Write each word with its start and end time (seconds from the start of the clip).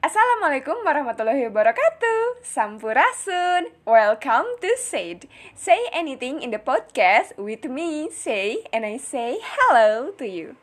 Assalamualaikum 0.00 0.80
warahmatullahi 0.80 1.52
wabarakatuh. 1.52 2.40
Sampurasun. 2.40 3.68
Welcome 3.84 4.48
to 4.64 4.72
Said. 4.80 5.28
Say 5.52 5.76
anything 5.92 6.40
in 6.40 6.56
the 6.56 6.56
podcast 6.56 7.36
with 7.36 7.68
me. 7.68 8.08
Say 8.08 8.64
and 8.72 8.88
I 8.88 8.96
say 8.96 9.36
hello 9.36 10.16
to 10.16 10.24
you. 10.24 10.56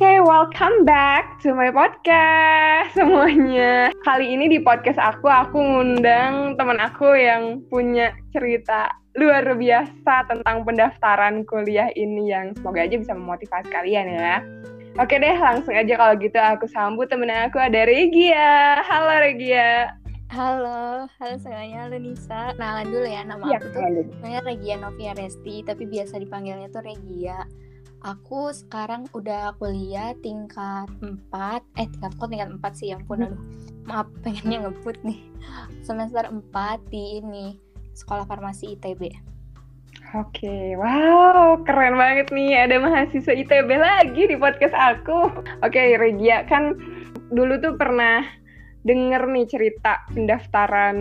Okay, 0.00 0.24
welcome 0.24 0.88
back 0.88 1.44
to 1.44 1.52
my 1.52 1.68
podcast 1.68 2.96
semuanya. 2.96 3.92
Kali 4.00 4.32
ini 4.32 4.48
di 4.48 4.64
podcast 4.64 4.96
aku, 4.96 5.28
aku 5.28 5.60
ngundang 5.60 6.56
teman 6.56 6.80
aku 6.80 7.12
yang 7.12 7.60
punya 7.68 8.16
cerita 8.32 9.03
luar 9.14 9.46
biasa 9.46 10.26
tentang 10.26 10.66
pendaftaran 10.66 11.46
kuliah 11.46 11.90
ini 11.94 12.34
yang 12.34 12.50
semoga 12.58 12.82
aja 12.82 12.98
bisa 12.98 13.14
memotivasi 13.14 13.70
kalian 13.70 14.10
ya. 14.10 14.42
Oke 14.98 15.18
deh, 15.18 15.34
langsung 15.38 15.74
aja 15.74 15.94
kalau 15.94 16.14
gitu 16.18 16.38
aku 16.38 16.66
sambut 16.70 17.10
temen 17.10 17.30
aku 17.30 17.58
ada 17.58 17.86
Regia. 17.86 18.82
Halo 18.86 19.14
Regia. 19.22 19.94
Halo, 20.34 21.06
halo 21.22 21.34
semuanya, 21.38 21.86
halo 21.86 21.98
Nisa. 21.98 22.54
Kenalan 22.58 22.90
dulu 22.90 23.06
ya, 23.06 23.22
nama 23.22 23.42
ya, 23.54 23.58
aku 23.62 23.70
tuh 23.70 23.82
namanya 24.18 24.40
Regia 24.42 24.74
Novia 24.82 25.12
Resti, 25.14 25.62
tapi 25.62 25.86
biasa 25.86 26.18
dipanggilnya 26.18 26.70
tuh 26.74 26.82
Regia 26.82 27.46
aku 28.04 28.52
sekarang 28.52 29.08
udah 29.16 29.56
kuliah 29.56 30.12
tingkat 30.20 30.86
4 31.00 31.80
eh 31.80 31.88
tingkat 31.88 32.12
kok 32.20 32.28
tingkat 32.28 32.50
4 32.52 32.60
sih 32.76 32.88
yang 32.92 33.02
pun 33.08 33.24
aduh 33.24 33.40
maaf 33.88 34.06
pengennya 34.20 34.68
ngebut 34.68 35.00
nih 35.02 35.24
semester 35.80 36.28
4 36.28 36.92
di 36.92 37.24
ini 37.24 37.56
sekolah 37.94 38.26
farmasi 38.26 38.74
ITB 38.78 39.34
Oke, 40.14 40.46
okay. 40.46 40.64
wow, 40.78 41.58
keren 41.66 41.98
banget 41.98 42.30
nih 42.30 42.54
ada 42.54 42.78
mahasiswa 42.78 43.34
ITB 43.34 43.66
lagi 43.74 44.30
di 44.30 44.38
podcast 44.38 44.70
aku. 44.70 45.26
Oke, 45.58 45.74
okay, 45.74 45.98
Regia 45.98 46.46
kan 46.46 46.78
dulu 47.34 47.58
tuh 47.58 47.74
pernah 47.74 48.22
denger 48.86 49.26
nih 49.26 49.46
cerita 49.50 50.06
pendaftaran 50.14 50.96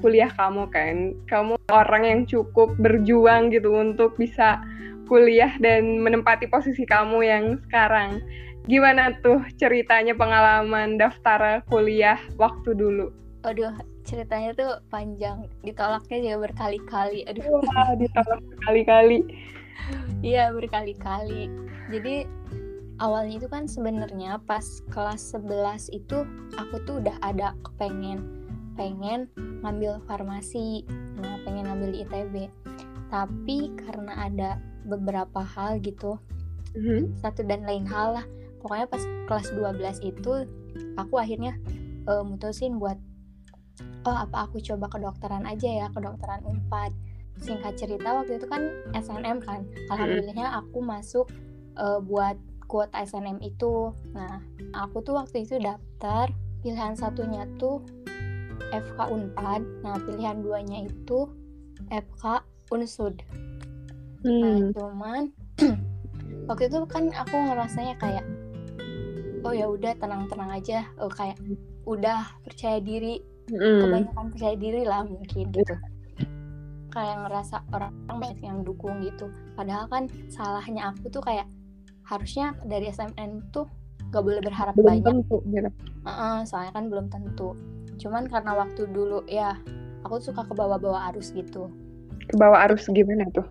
kuliah 0.00 0.32
kamu 0.32 0.72
kan. 0.72 1.12
Kamu 1.28 1.68
orang 1.68 2.02
yang 2.08 2.20
cukup 2.24 2.72
berjuang 2.80 3.52
gitu 3.52 3.76
untuk 3.76 4.16
bisa 4.16 4.62
kuliah 5.04 5.52
dan 5.60 6.00
menempati 6.00 6.48
posisi 6.48 6.88
kamu 6.88 7.18
yang 7.28 7.44
sekarang. 7.68 8.24
Gimana 8.66 9.20
tuh 9.20 9.42
ceritanya 9.60 10.16
pengalaman 10.16 10.96
daftar 10.96 11.60
kuliah 11.68 12.18
waktu 12.40 12.72
dulu? 12.72 13.12
Aduh, 13.46 13.74
ceritanya 14.06 14.54
tuh 14.54 14.72
panjang. 14.88 15.50
Ditolaknya 15.66 16.18
juga 16.22 16.36
berkali-kali. 16.48 17.26
Aduh. 17.26 17.60
Wah, 17.66 17.92
ditolak 17.98 18.40
berkali-kali. 18.54 19.18
Iya, 20.22 20.54
berkali-kali. 20.54 21.50
Jadi 21.90 22.24
awalnya 23.02 23.42
itu 23.42 23.48
kan 23.50 23.66
sebenarnya 23.66 24.40
pas 24.46 24.64
kelas 24.94 25.34
11 25.34 25.90
itu 25.92 26.24
aku 26.56 26.80
tuh 26.86 27.02
udah 27.02 27.18
ada 27.20 27.52
kepengen 27.66 28.46
pengen 28.78 29.26
ngambil 29.66 29.98
farmasi. 30.06 30.86
Nah, 31.18 31.42
pengen 31.42 31.66
ngambil 31.66 32.06
ITB. 32.06 32.34
Tapi 33.10 33.74
karena 33.74 34.30
ada 34.30 34.50
beberapa 34.86 35.42
hal 35.42 35.82
gitu 35.82 36.16
mm-hmm. 36.76 37.18
satu 37.18 37.42
dan 37.42 37.66
lain 37.66 37.84
hal 37.88 38.20
lah 38.20 38.26
pokoknya 38.62 38.86
pas 38.86 39.02
kelas 39.26 39.48
12 39.52 40.06
itu 40.06 40.32
aku 41.00 41.14
akhirnya 41.16 41.58
uh, 42.06 42.22
mutusin 42.22 42.76
buat 42.76 42.96
oh 44.06 44.16
apa 44.16 44.46
aku 44.46 44.62
coba 44.62 44.86
kedokteran 44.86 45.42
aja 45.44 45.66
ya 45.66 45.86
kedokteran 45.90 46.46
unpad. 46.46 46.94
Singkat 47.36 47.76
cerita 47.76 48.16
waktu 48.16 48.40
itu 48.40 48.46
kan 48.48 48.62
SNM 48.96 49.44
kan. 49.44 49.66
Alhamdulillahnya 49.92 50.56
aku 50.56 50.80
masuk 50.80 51.28
uh, 51.76 52.00
buat 52.00 52.38
kuota 52.70 53.02
SNM 53.02 53.42
itu. 53.42 53.92
Nah 54.14 54.40
aku 54.72 55.02
tuh 55.02 55.18
waktu 55.18 55.44
itu 55.44 55.58
daftar 55.58 56.30
pilihan 56.62 56.94
satunya 56.96 57.44
tuh 57.58 57.82
FK 58.72 58.98
Unpad. 59.10 59.62
Nah 59.82 59.98
pilihan 60.00 60.40
duanya 60.40 60.86
itu 60.86 61.28
FK 61.90 62.40
Unsud. 62.72 63.20
Nah, 64.26 64.30
hmm. 64.32 64.42
nah 64.42 64.70
cuman 64.74 65.22
waktu 66.50 66.72
itu 66.72 66.78
kan 66.88 67.10
aku 67.14 67.34
ngerasanya 67.36 67.94
kayak 68.00 68.24
oh 69.46 69.54
ya 69.54 69.66
udah 69.70 69.92
tenang-tenang 69.98 70.50
aja. 70.56 70.88
Oh 70.98 71.12
kayak 71.12 71.38
udah 71.86 72.26
percaya 72.42 72.82
diri 72.82 73.35
hmm. 73.50 73.80
kebanyakan 73.82 74.26
percaya 74.34 74.54
diri 74.58 74.82
lah 74.82 75.02
mungkin 75.06 75.46
gitu. 75.52 75.74
Kayak 76.90 77.16
ngerasa 77.28 77.56
orang 77.76 77.92
banyak 78.08 78.40
yang 78.40 78.64
dukung 78.64 79.04
gitu. 79.04 79.28
Padahal 79.52 79.86
kan 79.92 80.08
salahnya 80.32 80.96
aku 80.96 81.12
tuh 81.12 81.20
kayak 81.20 81.46
harusnya 82.06 82.54
dari 82.64 82.88
SMN 82.88 83.50
tuh 83.50 83.66
gak 84.14 84.22
boleh 84.22 84.38
berharap 84.40 84.72
belum 84.78 85.02
banyak. 85.02 85.06
tentu, 85.26 85.36
gitu. 85.50 85.68
uh 86.06 86.08
-uh, 86.08 86.36
soalnya 86.46 86.72
kan 86.72 86.86
belum 86.86 87.10
tentu. 87.10 87.58
Cuman 87.98 88.30
karena 88.30 88.54
waktu 88.54 88.86
dulu 88.88 89.26
ya 89.26 89.58
aku 90.06 90.22
suka 90.22 90.46
ke 90.46 90.54
bawah-bawah 90.54 91.10
arus 91.12 91.34
gitu. 91.34 91.68
Ke 92.30 92.34
bawah 92.38 92.70
arus 92.70 92.86
gimana 92.88 93.26
tuh? 93.34 93.44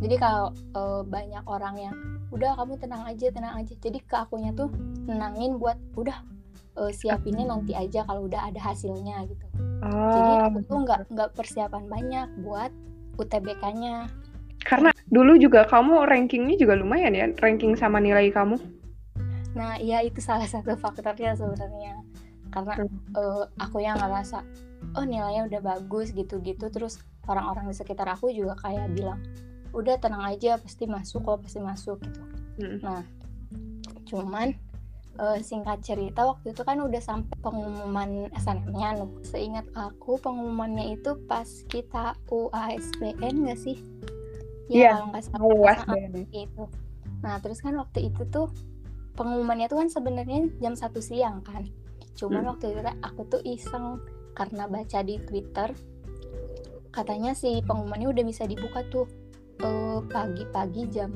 Jadi 0.00 0.16
kalau 0.16 0.56
uh, 0.72 1.04
banyak 1.04 1.44
orang 1.44 1.76
yang 1.76 1.96
udah 2.32 2.56
kamu 2.56 2.80
tenang 2.80 3.04
aja 3.04 3.28
tenang 3.28 3.54
aja. 3.60 3.76
Jadi 3.76 4.00
ke 4.00 4.16
akunya 4.16 4.56
tuh 4.56 4.72
nenangin 5.04 5.60
buat 5.60 5.76
udah 5.94 6.24
uh, 6.78 6.92
siapinnya 6.92 7.48
nanti 7.48 7.72
aja 7.76 8.04
kalau 8.06 8.26
udah 8.28 8.48
ada 8.52 8.60
hasilnya 8.60 9.26
gitu. 9.28 9.46
Oh. 9.82 10.14
jadi 10.14 10.32
aku 10.46 10.58
tuh 10.70 10.78
nggak 10.86 11.00
nggak 11.10 11.30
persiapan 11.34 11.84
banyak 11.90 12.28
buat 12.46 12.70
UTBK-nya 13.18 14.06
karena 14.62 14.94
dulu 15.10 15.34
juga 15.42 15.66
kamu 15.66 16.06
rankingnya 16.06 16.54
juga 16.54 16.78
lumayan 16.78 17.18
ya 17.18 17.26
ranking 17.42 17.74
sama 17.74 17.98
nilai 17.98 18.30
kamu. 18.30 18.56
Nah 19.58 19.76
iya 19.82 20.00
itu 20.06 20.22
salah 20.22 20.46
satu 20.46 20.78
faktornya 20.78 21.34
sebenarnya. 21.34 21.98
Karena 22.54 22.78
uh, 23.18 23.44
aku 23.58 23.82
yang 23.82 23.98
ngerasa 23.98 24.46
oh 24.94 25.04
nilainya 25.04 25.50
udah 25.50 25.60
bagus 25.60 26.14
gitu-gitu. 26.14 26.70
Terus 26.70 27.02
orang-orang 27.26 27.70
di 27.70 27.74
sekitar 27.74 28.06
aku 28.06 28.30
juga 28.30 28.54
kayak 28.62 28.94
bilang 28.94 29.18
udah 29.72 29.96
tenang 29.98 30.24
aja 30.28 30.60
pasti 30.60 30.84
masuk 30.84 31.24
kok 31.24 31.40
pasti 31.42 31.60
masuk 31.64 31.96
gitu. 32.04 32.22
Hmm. 32.60 32.78
nah 32.84 33.00
cuman 34.04 34.52
uh, 35.18 35.38
singkat 35.42 35.82
cerita 35.84 36.24
waktu 36.24 36.54
itu 36.54 36.62
kan 36.64 36.80
udah 36.80 37.02
sampai 37.02 37.34
pengumuman 37.42 38.30
SNM-nya 38.36 39.02
loh. 39.02 39.10
Seingat 39.26 39.66
aku 39.76 40.16
pengumumannya 40.20 40.96
itu 40.96 41.18
pas 41.26 41.48
kita 41.68 42.16
UASBN 42.30 43.48
gak 43.48 43.60
sih? 43.60 43.76
Ya 44.70 44.76
yeah, 44.78 44.92
kalau 44.96 45.06
nggak 45.12 45.24
salah 45.28 45.44
UASBN 45.44 46.12
itu. 46.32 46.64
Nah 47.20 47.36
terus 47.42 47.60
kan 47.60 47.76
waktu 47.76 48.08
itu 48.08 48.22
tuh 48.32 48.48
pengumumannya 49.18 49.68
tuh 49.68 49.84
kan 49.84 49.88
sebenarnya 49.92 50.48
jam 50.62 50.72
satu 50.72 51.02
siang 51.02 51.44
kan. 51.44 51.68
Cuman 52.16 52.46
hmm. 52.46 52.50
waktu 52.56 52.64
itu 52.72 52.80
aku 53.04 53.20
tuh 53.28 53.42
iseng 53.44 54.00
karena 54.32 54.64
baca 54.64 55.04
di 55.04 55.20
Twitter 55.28 55.76
katanya 56.92 57.32
sih 57.32 57.64
pengumumannya 57.64 58.12
udah 58.12 58.24
bisa 58.24 58.44
dibuka 58.44 58.84
tuh 58.92 59.08
pagi-pagi 60.12 60.82
uh, 60.84 60.90
jam 60.92 61.10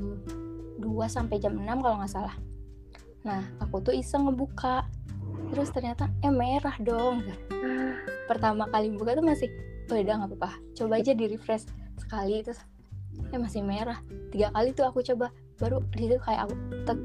2 0.81 0.85
sampai 1.05 1.37
jam 1.37 1.53
6 1.57 1.65
kalau 1.65 1.97
nggak 2.01 2.13
salah. 2.13 2.35
Nah, 3.27 3.43
aku 3.59 3.83
tuh 3.83 3.91
iseng 3.91 4.31
ngebuka. 4.31 4.87
Terus 5.51 5.69
ternyata 5.75 6.07
eh 6.23 6.31
merah 6.31 6.75
dong. 6.79 7.27
Pertama 8.31 8.71
kali 8.71 8.95
buka 8.95 9.19
tuh 9.19 9.25
masih 9.27 9.51
oh 9.91 9.99
udah 9.99 10.15
nggak 10.23 10.31
apa-apa. 10.31 10.51
Coba 10.75 11.03
aja 11.03 11.11
di 11.11 11.27
refresh 11.27 11.67
sekali 11.99 12.39
terus 12.39 12.63
eh 13.35 13.39
masih 13.39 13.67
merah. 13.67 13.99
Tiga 14.31 14.51
kali 14.55 14.71
tuh 14.71 14.87
aku 14.87 15.03
coba 15.03 15.31
baru 15.57 15.83
di 15.91 16.07
situ 16.07 16.17
kayak 16.21 16.47
aku 16.47 16.53
tek 16.85 16.99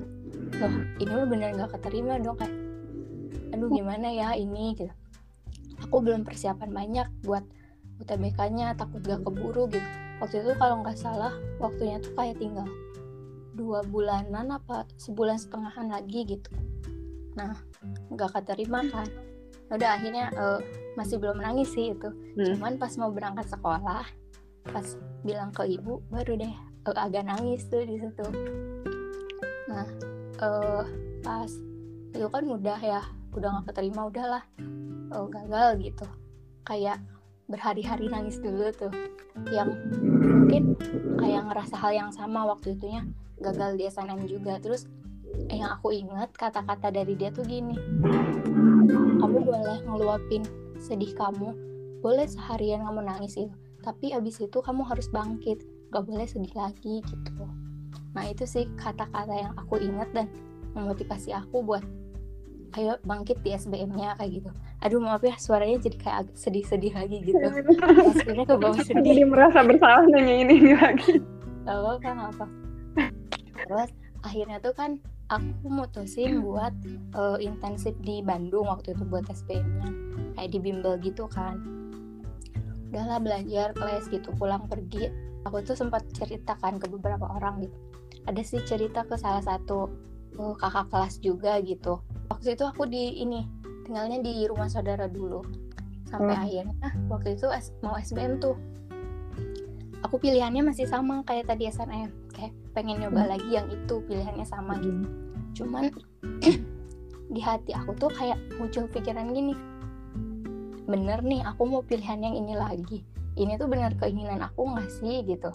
loh 0.61 0.75
ini 1.01 1.13
lo 1.13 1.25
bener 1.25 1.57
nggak 1.57 1.71
keterima 1.75 2.21
dong 2.21 2.37
kayak 2.37 2.53
aduh 3.53 3.69
gimana 3.73 4.09
ya 4.13 4.37
ini 4.37 4.77
gitu 4.77 4.93
aku 5.81 6.05
belum 6.05 6.23
persiapan 6.23 6.71
banyak 6.71 7.09
buat 7.25 7.45
UTBK-nya 8.03 8.75
takut 8.77 9.01
gak 9.05 9.23
keburu 9.25 9.71
gitu 9.73 9.89
waktu 10.21 10.45
itu 10.45 10.53
kalau 10.61 10.85
nggak 10.85 10.99
salah 10.99 11.33
waktunya 11.59 11.99
tuh 11.99 12.13
kayak 12.15 12.37
tinggal 12.39 12.69
dua 13.53 13.85
bulanan 13.85 14.57
apa 14.57 14.89
sebulan 14.97 15.37
setengahan 15.37 15.93
lagi 15.93 16.25
gitu. 16.25 16.51
Nah 17.37 17.57
nggak 18.13 18.41
keterima 18.41 18.85
kan. 18.89 19.09
Udah 19.73 19.97
akhirnya 19.97 20.29
uh, 20.37 20.61
masih 20.97 21.17
belum 21.17 21.41
nangis 21.41 21.73
sih 21.73 21.97
itu. 21.97 22.09
Hmm. 22.37 22.57
cuman 22.57 22.75
pas 22.77 22.93
mau 23.01 23.13
berangkat 23.13 23.49
sekolah 23.49 24.05
pas 24.63 24.87
bilang 25.27 25.51
ke 25.51 25.67
ibu 25.67 25.99
baru 26.07 26.39
deh 26.39 26.55
uh, 26.87 26.97
agak 26.97 27.25
nangis 27.25 27.65
tuh 27.69 27.85
di 27.85 27.97
situ. 28.01 28.27
Nah 29.69 29.87
uh, 30.41 30.85
pas 31.25 31.51
itu 32.13 32.29
kan 32.29 32.45
udah 32.45 32.79
ya 32.81 33.01
udah 33.33 33.49
nggak 33.61 33.73
keterima 33.73 34.09
udahlah. 34.09 34.45
Uh, 35.13 35.29
gagal 35.29 35.77
gitu. 35.81 36.07
Kayak 36.65 37.05
berhari-hari 37.53 38.09
nangis 38.09 38.41
dulu 38.41 38.73
tuh. 38.73 38.93
Yang 39.53 39.77
mungkin 40.25 40.63
kayak 41.21 41.53
ngerasa 41.53 41.77
hal 41.77 41.93
yang 41.93 42.11
sama 42.11 42.49
waktu 42.49 42.73
itunya 42.73 43.05
gagal 43.45 43.77
di 43.77 43.85
SNM 43.85 44.25
juga. 44.25 44.57
Terus 44.57 44.89
yang 45.53 45.77
aku 45.77 45.93
ingat 45.93 46.33
kata-kata 46.37 46.93
dari 46.93 47.17
dia 47.17 47.33
tuh 47.33 47.45
gini 47.45 47.77
kamu 49.21 49.39
boleh 49.49 49.79
ngeluapin 49.89 50.45
sedih 50.77 51.13
kamu 51.17 51.57
boleh 52.05 52.27
seharian 52.29 52.85
kamu 52.85 53.01
nangis 53.07 53.39
itu 53.39 53.55
tapi 53.83 54.15
abis 54.15 54.45
itu 54.45 54.59
kamu 54.61 54.85
harus 54.87 55.09
bangkit 55.11 55.65
gak 55.93 56.07
boleh 56.07 56.25
sedih 56.25 56.55
lagi 56.55 57.03
gitu. 57.05 57.45
Nah 58.15 58.25
itu 58.31 58.47
sih 58.47 58.65
kata-kata 58.79 59.35
yang 59.35 59.53
aku 59.59 59.77
ingat 59.77 60.09
dan 60.15 60.31
memotivasi 60.73 61.35
aku 61.35 61.61
buat 61.61 61.83
ayo 62.73 62.97
bangkit 63.05 63.39
di 63.45 63.53
SBM-nya 63.53 64.17
kayak 64.17 64.31
gitu. 64.41 64.51
Aduh 64.81 64.99
maaf 64.99 65.21
ya 65.21 65.37
suaranya 65.37 65.77
jadi 65.83 65.97
kayak 66.01 66.17
agak 66.27 66.37
sedih-sedih 66.41 66.93
lagi 66.97 67.17
gitu. 67.21 67.39
Sebenarnya 68.19 68.47
ke 68.49 68.57
bawah 68.57 68.81
sedih. 68.81 69.05
Jadi 69.05 69.23
merasa 69.29 69.61
bersalah 69.61 70.05
nanya 70.09 70.35
ini, 70.45 70.73
lagi. 70.73 71.21
Gak 71.63 71.79
apa 71.79 72.11
apa 72.33 72.47
terus 73.63 73.91
akhirnya 74.27 74.59
tuh 74.59 74.75
kan 74.75 74.99
aku 75.31 75.67
mutusin 75.71 76.43
buat 76.43 76.75
uh, 77.15 77.39
intensif 77.39 77.95
di 78.03 78.21
Bandung 78.21 78.69
waktu 78.69 78.93
itu 78.93 79.03
buat 79.07 79.25
SBM-nya 79.31 79.91
kayak 80.37 80.51
di 80.53 80.59
bimbel 80.61 80.99
gitu 81.01 81.25
kan. 81.31 81.57
Udahlah 82.93 83.23
belajar 83.25 83.73
kelas 83.73 84.13
gitu 84.13 84.29
pulang 84.37 84.69
pergi. 84.69 85.09
Aku 85.49 85.65
tuh 85.65 85.75
sempat 85.75 86.05
ceritakan 86.13 86.77
ke 86.77 86.87
beberapa 86.93 87.25
orang 87.25 87.65
gitu. 87.65 87.77
Ada 88.29 88.43
sih 88.45 88.61
cerita 88.63 89.03
ke 89.09 89.17
salah 89.17 89.41
satu 89.41 89.89
uh, 90.37 90.55
kakak 90.61 90.93
kelas 90.93 91.15
juga 91.25 91.59
gitu 91.65 91.99
waktu 92.33 92.57
itu 92.57 92.65
aku 92.65 92.89
di 92.89 93.21
ini 93.21 93.45
tinggalnya 93.85 94.25
di 94.25 94.49
rumah 94.49 94.73
saudara 94.73 95.05
dulu. 95.05 95.45
Sampai 96.09 96.33
hmm. 96.33 96.45
akhirnya 96.49 96.89
waktu 97.13 97.37
itu 97.37 97.47
mau 97.85 98.01
SBM 98.01 98.41
tuh. 98.41 98.57
Aku 100.09 100.17
pilihannya 100.19 100.65
masih 100.65 100.89
sama 100.89 101.21
kayak 101.29 101.53
tadi 101.53 101.69
SNM 101.69 102.11
kayak 102.33 102.53
pengen 102.73 103.05
nyoba 103.05 103.29
hmm. 103.29 103.31
lagi 103.37 103.51
yang 103.53 103.69
itu 103.69 104.01
pilihannya 104.09 104.49
sama 104.49 104.81
gitu. 104.81 105.05
Hmm. 105.05 105.21
cuman 105.53 105.85
di 107.37 107.41
hati 107.45 107.77
aku 107.77 107.93
tuh 108.01 108.09
kayak 108.17 108.41
muncul 108.57 108.89
pikiran 108.89 109.37
gini. 109.37 109.53
Bener 110.89 111.21
nih 111.21 111.45
aku 111.45 111.69
mau 111.69 111.85
pilihan 111.85 112.19
yang 112.25 112.33
ini 112.33 112.57
lagi. 112.57 113.05
Ini 113.37 113.61
tuh 113.61 113.69
bener 113.69 113.93
keinginan 114.01 114.41
aku 114.41 114.73
nggak 114.73 114.89
sih 114.89 115.21
gitu. 115.29 115.53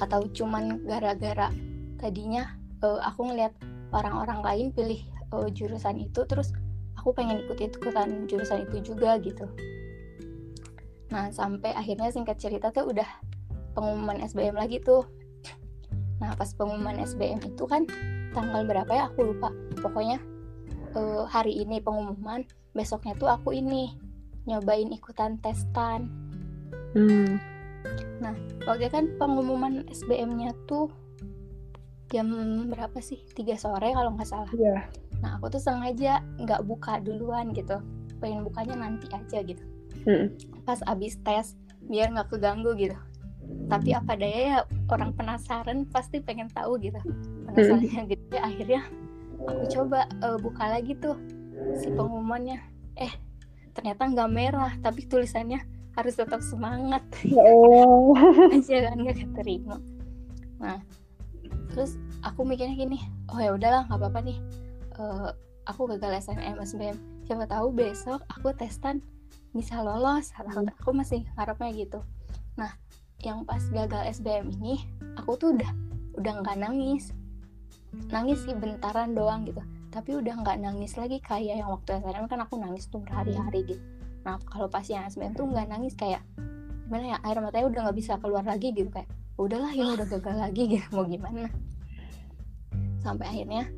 Atau 0.00 0.28
cuman 0.32 0.84
gara-gara 0.88 1.52
tadinya 2.00 2.48
uh, 2.80 3.00
aku 3.04 3.28
ngeliat 3.32 3.52
orang-orang 3.92 4.40
lain 4.44 4.66
pilih 4.72 5.00
uh, 5.32 5.48
jurusan 5.52 6.00
itu 6.00 6.24
terus 6.24 6.52
aku 6.98 7.14
pengen 7.14 7.44
ikut 7.46 7.58
ikutan 7.60 8.26
jurusan 8.26 8.66
itu 8.68 8.94
juga 8.94 9.16
gitu. 9.22 9.46
Nah 11.08 11.32
sampai 11.32 11.72
akhirnya 11.72 12.12
singkat 12.12 12.36
cerita 12.36 12.68
tuh 12.74 12.92
udah 12.92 13.06
pengumuman 13.72 14.20
SBM 14.24 14.58
lagi 14.58 14.82
tuh. 14.82 15.06
Nah 16.18 16.34
pas 16.34 16.50
pengumuman 16.52 16.98
SBM 17.00 17.40
itu 17.46 17.64
kan 17.64 17.86
tanggal 18.34 18.66
berapa 18.66 18.90
ya? 18.90 19.02
Aku 19.12 19.32
lupa. 19.32 19.54
Pokoknya 19.78 20.18
uh, 20.98 21.24
hari 21.24 21.62
ini 21.62 21.80
pengumuman 21.80 22.44
besoknya 22.76 23.16
tuh 23.16 23.30
aku 23.30 23.56
ini 23.56 23.94
nyobain 24.44 24.90
ikutan 24.92 25.40
testan. 25.40 26.08
Hmm. 26.96 27.36
nah 28.18 28.32
waktu 28.64 28.88
kan 28.90 29.12
pengumuman 29.20 29.86
SBM-nya 29.92 30.56
tuh 30.64 30.90
jam 32.08 32.32
berapa 32.68 32.98
sih? 32.98 33.22
Tiga 33.36 33.54
sore 33.60 33.92
kalau 33.92 34.16
nggak 34.16 34.28
salah. 34.28 34.50
Yeah. 34.56 34.88
Nah 35.18 35.38
aku 35.38 35.50
tuh 35.50 35.62
sengaja 35.62 36.22
nggak 36.38 36.62
buka 36.66 37.02
duluan 37.02 37.50
gitu. 37.54 37.78
Pengen 38.18 38.42
bukanya 38.42 38.74
nanti 38.78 39.06
aja 39.10 39.42
gitu. 39.42 39.62
Hmm. 40.08 40.30
pas 40.62 40.78
abis 40.88 41.18
tes 41.26 41.58
biar 41.90 42.12
nggak 42.14 42.30
keganggu 42.32 42.72
gitu. 42.78 42.96
Tapi 43.68 43.96
apa 43.96 44.14
daya 44.14 44.40
ya 44.40 44.58
orang 44.92 45.12
penasaran 45.16 45.88
pasti 45.88 46.22
pengen 46.22 46.48
tahu 46.52 46.78
gitu. 46.80 47.00
Penasarannya 47.50 48.02
hmm. 48.04 48.10
gitu 48.12 48.24
ya 48.32 48.42
akhirnya 48.46 48.80
aku 49.48 49.64
coba 49.72 50.06
uh, 50.22 50.38
buka 50.38 50.64
lagi 50.70 50.94
tuh 50.96 51.18
si 51.76 51.90
pengumumannya. 51.90 52.62
Eh 52.96 53.12
ternyata 53.74 54.06
nggak 54.06 54.30
merah 54.30 54.72
tapi 54.80 55.06
tulisannya 55.06 55.60
harus 55.98 56.14
tetap 56.14 56.40
semangat. 56.40 57.02
Oh. 57.34 58.14
aja 58.54 58.92
kan 58.92 58.96
nggak 59.02 59.18
keterima. 59.18 59.82
Nah 60.62 60.78
terus 61.72 61.94
aku 62.26 62.42
mikirnya 62.42 62.74
gini 62.74 62.98
oh 63.30 63.38
ya 63.38 63.54
udahlah 63.54 63.86
nggak 63.86 64.00
apa-apa 64.02 64.20
nih 64.24 64.38
uh, 64.98 65.32
aku 65.64 65.88
gagal 65.96 66.28
SNM 66.28 66.58
SBM 66.60 66.96
siapa 67.24 67.44
tahu 67.44 67.70
besok 67.72 68.20
aku 68.28 68.52
testan 68.56 69.04
bisa 69.52 69.80
lolos 69.80 70.32
hmm. 70.34 70.68
aku 70.80 70.90
masih 70.92 71.24
harapnya 71.36 71.72
gitu. 71.72 72.00
Nah 72.56 72.72
yang 73.24 73.42
pas 73.42 73.62
gagal 73.72 74.20
SBM 74.20 74.52
ini 74.60 74.84
aku 75.18 75.34
tuh 75.36 75.56
udah 75.56 75.70
udah 76.20 76.32
nggak 76.44 76.58
nangis. 76.60 77.12
Nangis 78.12 78.44
sih 78.44 78.52
bentaran 78.52 79.16
doang 79.16 79.48
gitu. 79.48 79.60
Tapi 79.88 80.20
udah 80.20 80.44
nggak 80.44 80.60
nangis 80.60 80.94
lagi 81.00 81.18
kayak 81.24 81.64
yang 81.64 81.70
waktu 81.72 82.00
SNM 82.04 82.28
kan 82.28 82.40
aku 82.44 82.60
nangis 82.60 82.88
tuh 82.88 83.00
berhari-hari 83.00 83.64
gitu. 83.64 83.82
Nah 84.24 84.36
kalau 84.48 84.68
pas 84.68 84.84
yang 84.84 85.08
SBM 85.08 85.32
tuh 85.32 85.48
nggak 85.48 85.68
nangis 85.72 85.96
kayak 85.96 86.20
gimana 86.88 87.16
ya 87.16 87.18
air 87.20 87.36
matanya 87.44 87.68
udah 87.68 87.80
nggak 87.88 87.98
bisa 88.00 88.16
keluar 88.16 88.44
lagi 88.48 88.72
gitu 88.72 88.88
kayak 88.88 89.08
udahlah 89.36 89.72
yang 89.76 89.92
udah 89.92 90.08
gagal 90.08 90.36
lagi 90.36 90.62
gitu 90.68 90.86
mau 90.92 91.04
gimana? 91.04 91.48
Sampai 93.00 93.28
akhirnya 93.28 93.68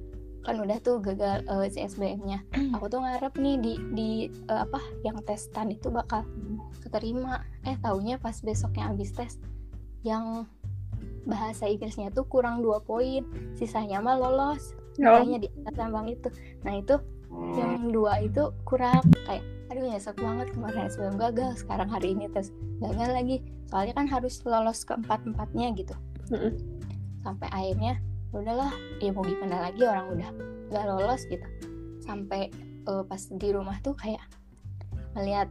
kan 0.41 0.57
udah 0.57 0.79
tuh 0.81 0.99
gagal 1.05 1.45
uh, 1.47 1.69
si 1.69 1.85
SBM-nya 1.85 2.41
aku 2.73 2.89
tuh 2.89 3.05
ngarep 3.05 3.37
nih 3.37 3.57
di 3.61 3.75
di 3.93 4.11
uh, 4.49 4.65
apa 4.65 4.81
yang 5.05 5.21
testan 5.25 5.73
itu 5.73 5.93
bakal 5.93 6.25
keterima. 6.81 7.45
Eh 7.69 7.77
taunya 7.81 8.17
pas 8.17 8.37
besoknya 8.41 8.89
habis 8.89 9.13
tes 9.13 9.37
yang 10.01 10.49
bahasa 11.29 11.69
Inggrisnya 11.69 12.09
tuh 12.09 12.25
kurang 12.25 12.65
dua 12.65 12.81
poin 12.81 13.25
sisanya 13.55 14.01
mah 14.01 14.17
lolos. 14.17 14.73
Makanya 14.97 15.45
di 15.45 15.49
atas 15.65 15.77
lambang 15.77 16.09
itu. 16.09 16.29
Nah 16.65 16.81
itu 16.81 16.97
yang 17.57 17.93
dua 17.93 18.25
itu 18.25 18.51
kurang. 18.65 19.05
Kayak 19.29 19.45
aduh 19.71 19.87
nyesek 19.87 20.17
banget 20.19 20.49
kemarin 20.57 20.89
SBM 20.89 21.17
gagal. 21.21 21.51
Sekarang 21.61 21.89
hari 21.93 22.17
ini 22.17 22.27
tes 22.33 22.51
gagal 22.81 23.11
lagi. 23.13 23.37
Soalnya 23.69 23.95
kan 23.95 24.07
harus 24.09 24.41
lolos 24.43 24.83
ke 24.83 24.97
empat 24.97 25.23
empatnya 25.29 25.71
gitu 25.79 25.95
sampai 27.21 27.49
akhirnya 27.53 28.01
udahlah 28.31 28.73
ya 29.03 29.11
mau 29.11 29.27
gimana 29.27 29.71
lagi 29.71 29.83
orang 29.83 30.07
udah 30.15 30.31
gak 30.71 30.85
lolos 30.87 31.23
gitu. 31.27 31.47
Sampai 32.03 32.51
uh, 32.87 33.03
pas 33.07 33.21
di 33.21 33.49
rumah 33.51 33.79
tuh 33.83 33.95
kayak 33.99 34.23
melihat 35.19 35.51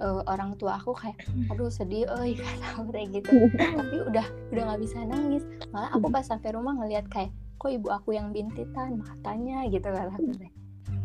uh, 0.00 0.24
orang 0.26 0.56
tua 0.56 0.80
aku 0.80 0.96
kayak 0.96 1.20
aduh 1.52 1.68
sedih 1.68 2.08
oh 2.08 2.24
kata 2.24 2.88
kayak 2.92 3.20
gitu. 3.20 3.48
Tapi 3.80 3.96
udah 4.08 4.26
udah 4.52 4.62
nggak 4.72 4.80
bisa 4.82 4.98
nangis. 5.04 5.44
Malah 5.70 5.90
aku 5.92 6.08
pas 6.08 6.24
sampai 6.24 6.56
rumah 6.56 6.72
ngelihat 6.80 7.06
kayak 7.12 7.30
kok 7.60 7.70
ibu 7.72 7.88
aku 7.88 8.12
yang 8.16 8.28
bintitan 8.32 9.00
matanya 9.00 9.64
gitu 9.72 9.88
lah 9.88 10.12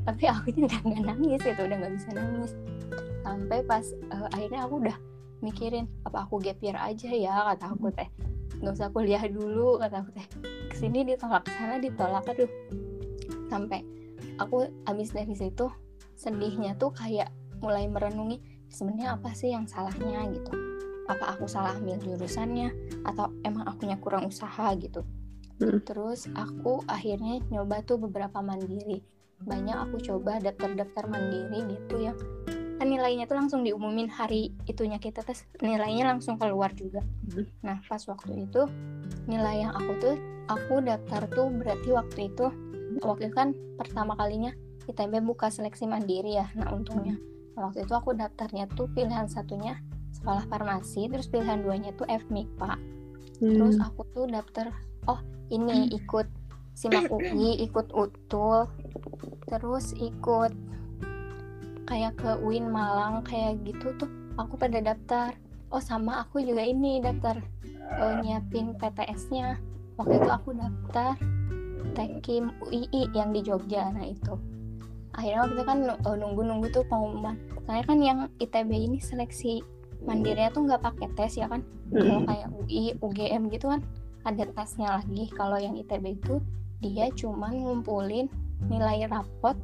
tapi 0.07 0.25
aku 0.25 0.49
udah 0.65 0.81
nggak 0.81 1.03
nangis 1.05 1.39
gitu 1.45 1.61
udah 1.61 1.77
nggak 1.77 1.93
bisa 2.01 2.09
nangis. 2.17 2.51
Sampai 3.21 3.59
pas 3.61 3.85
uh, 4.09 4.27
akhirnya 4.33 4.65
aku 4.65 4.81
udah 4.81 4.97
mikirin 5.39 5.87
apa 6.03 6.27
aku 6.27 6.41
gap 6.41 6.59
year 6.59 6.75
aja 6.75 7.09
ya 7.13 7.31
kata 7.53 7.71
aku 7.71 7.87
teh 7.95 8.09
nggak 8.59 8.75
usah 8.75 8.89
kuliah 8.91 9.23
dulu 9.27 9.79
kata 9.79 10.03
aku 10.03 10.09
teh. 10.15 10.27
Ke 10.69 10.75
sini 10.75 11.07
ditolak 11.07 11.47
sana 11.51 11.79
ditolak. 11.79 12.23
Aduh. 12.27 12.51
Sampai 13.49 13.81
aku 14.37 14.67
abis 14.85 15.15
dari 15.15 15.33
situ 15.33 15.67
sedihnya 16.19 16.75
tuh 16.75 16.91
kayak 16.91 17.31
mulai 17.63 17.87
merenungi 17.87 18.67
sebenarnya 18.67 19.15
apa 19.19 19.31
sih 19.35 19.51
yang 19.55 19.65
salahnya? 19.65 20.27
gitu. 20.31 20.51
Apa 21.09 21.33
aku 21.35 21.49
salah 21.49 21.73
ambil 21.73 21.97
jurusannya? 21.97 22.69
Atau 23.07 23.33
emang 23.41 23.65
akunya 23.65 23.97
kurang 23.97 24.29
usaha 24.29 24.75
gitu. 24.77 25.01
Hmm. 25.59 25.83
terus 25.83 26.23
aku 26.39 26.79
akhirnya 26.87 27.43
nyoba 27.51 27.83
tuh 27.83 27.99
beberapa 27.99 28.39
mandiri. 28.39 29.03
Banyak 29.43 29.91
aku 29.91 29.99
coba 29.99 30.39
daftar-daftar 30.39 31.11
mandiri 31.11 31.75
gitu 31.75 31.99
yang 31.99 32.15
nilainya 32.87 33.27
tuh 33.27 33.35
langsung 33.35 33.61
diumumin 33.65 34.07
hari 34.07 34.55
itunya 34.69 35.01
kita 35.01 35.23
tes 35.25 35.43
nilainya 35.59 36.07
langsung 36.07 36.39
keluar 36.39 36.71
juga 36.71 37.03
hmm. 37.03 37.65
nah 37.65 37.77
pas 37.83 37.99
waktu 38.07 38.47
itu 38.47 38.67
nilai 39.27 39.67
yang 39.67 39.73
aku 39.75 39.91
tuh 39.99 40.15
aku 40.47 40.79
daftar 40.83 41.27
tuh 41.27 41.47
berarti 41.51 41.89
waktu 41.91 42.19
itu 42.31 42.45
waktu 43.03 43.29
itu 43.29 43.35
kan 43.35 43.51
pertama 43.75 44.15
kalinya 44.15 44.55
ITB 44.89 45.21
buka 45.21 45.51
seleksi 45.51 45.85
mandiri 45.85 46.39
ya 46.39 46.47
nah 46.55 46.71
untungnya 46.71 47.19
nah, 47.53 47.69
waktu 47.69 47.83
itu 47.83 47.93
aku 47.93 48.15
daftarnya 48.15 48.65
tuh 48.73 48.87
pilihan 48.95 49.27
satunya 49.27 49.77
sekolah 50.15 50.47
farmasi 50.49 51.11
terus 51.11 51.29
pilihan 51.29 51.61
duanya 51.61 51.91
tuh 51.95 52.07
FMIPA 52.07 52.71
hmm. 53.43 53.53
terus 53.55 53.77
aku 53.79 54.07
tuh 54.15 54.25
daftar 54.25 54.71
oh 55.05 55.19
ini 55.51 55.91
ikut 55.93 56.27
simak 56.73 57.11
UI 57.11 57.59
ikut 57.59 57.91
utul 57.91 58.71
terus 59.51 59.91
ikut 59.99 60.68
kayak 61.89 62.21
ke 62.21 62.37
UIN 62.45 62.69
Malang 62.69 63.25
kayak 63.25 63.57
gitu 63.65 63.89
tuh 63.97 64.09
aku 64.37 64.55
pada 64.61 64.77
daftar. 64.77 65.33
Oh 65.73 65.81
sama 65.81 66.21
aku 66.21 66.41
juga 66.41 66.61
ini 66.61 67.01
daftar 67.01 67.41
uh, 67.97 68.21
nyiapin 68.21 68.77
PTS-nya 68.77 69.57
waktu 69.97 70.21
itu 70.21 70.29
aku 70.29 70.53
daftar 70.53 71.17
Tekim 71.97 72.53
UII 72.61 73.09
yang 73.17 73.33
di 73.33 73.41
Jogja 73.41 73.89
nah 73.89 74.05
itu. 74.05 74.37
Akhirnya 75.17 75.49
waktu 75.49 75.55
itu 75.57 75.65
kan 75.65 75.79
uh, 76.05 76.15
nunggu-nunggu 76.15 76.69
tuh 76.69 76.85
pengumuman. 76.85 77.35
Soalnya 77.65 77.85
kan 77.85 77.97
yang 77.99 78.19
ITB 78.37 78.69
ini 78.69 78.97
seleksi 79.01 79.65
mandirinya 80.05 80.53
tuh 80.53 80.69
nggak 80.69 80.81
pakai 80.85 81.07
tes 81.17 81.41
ya 81.41 81.49
kan? 81.49 81.65
Kalau 81.89 82.21
kayak 82.29 82.47
UI 82.53 82.93
UGM 83.01 83.49
gitu 83.49 83.65
kan 83.73 83.81
ada 84.23 84.45
tesnya 84.53 85.01
lagi. 85.01 85.25
Kalau 85.33 85.57
yang 85.57 85.73
ITB 85.73 86.21
itu 86.21 86.37
dia 86.79 87.11
cuman 87.11 87.59
ngumpulin 87.59 88.31
nilai 88.67 89.07
rapot 89.07 89.55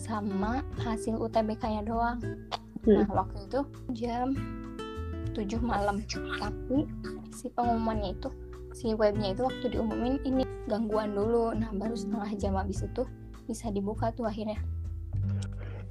sama 0.00 0.64
hasil 0.80 1.20
UTBK-nya 1.20 1.84
doang. 1.84 2.18
Hmm. 2.82 3.04
Nah, 3.04 3.08
waktu 3.12 3.44
itu 3.44 3.60
jam 3.92 4.32
7 5.36 5.60
malam. 5.60 6.00
Tapi 6.40 6.88
si 7.32 7.52
pengumumannya 7.52 8.16
itu 8.16 8.30
si 8.72 8.96
webnya 8.96 9.36
itu 9.36 9.44
waktu 9.44 9.68
diumumin 9.68 10.16
ini 10.24 10.44
gangguan 10.66 11.12
dulu 11.12 11.52
nah 11.52 11.68
baru 11.76 11.92
setengah 11.92 12.30
jam 12.40 12.56
habis 12.56 12.80
itu 12.80 13.04
bisa 13.44 13.68
dibuka 13.68 14.08
tuh 14.16 14.28
akhirnya 14.28 14.56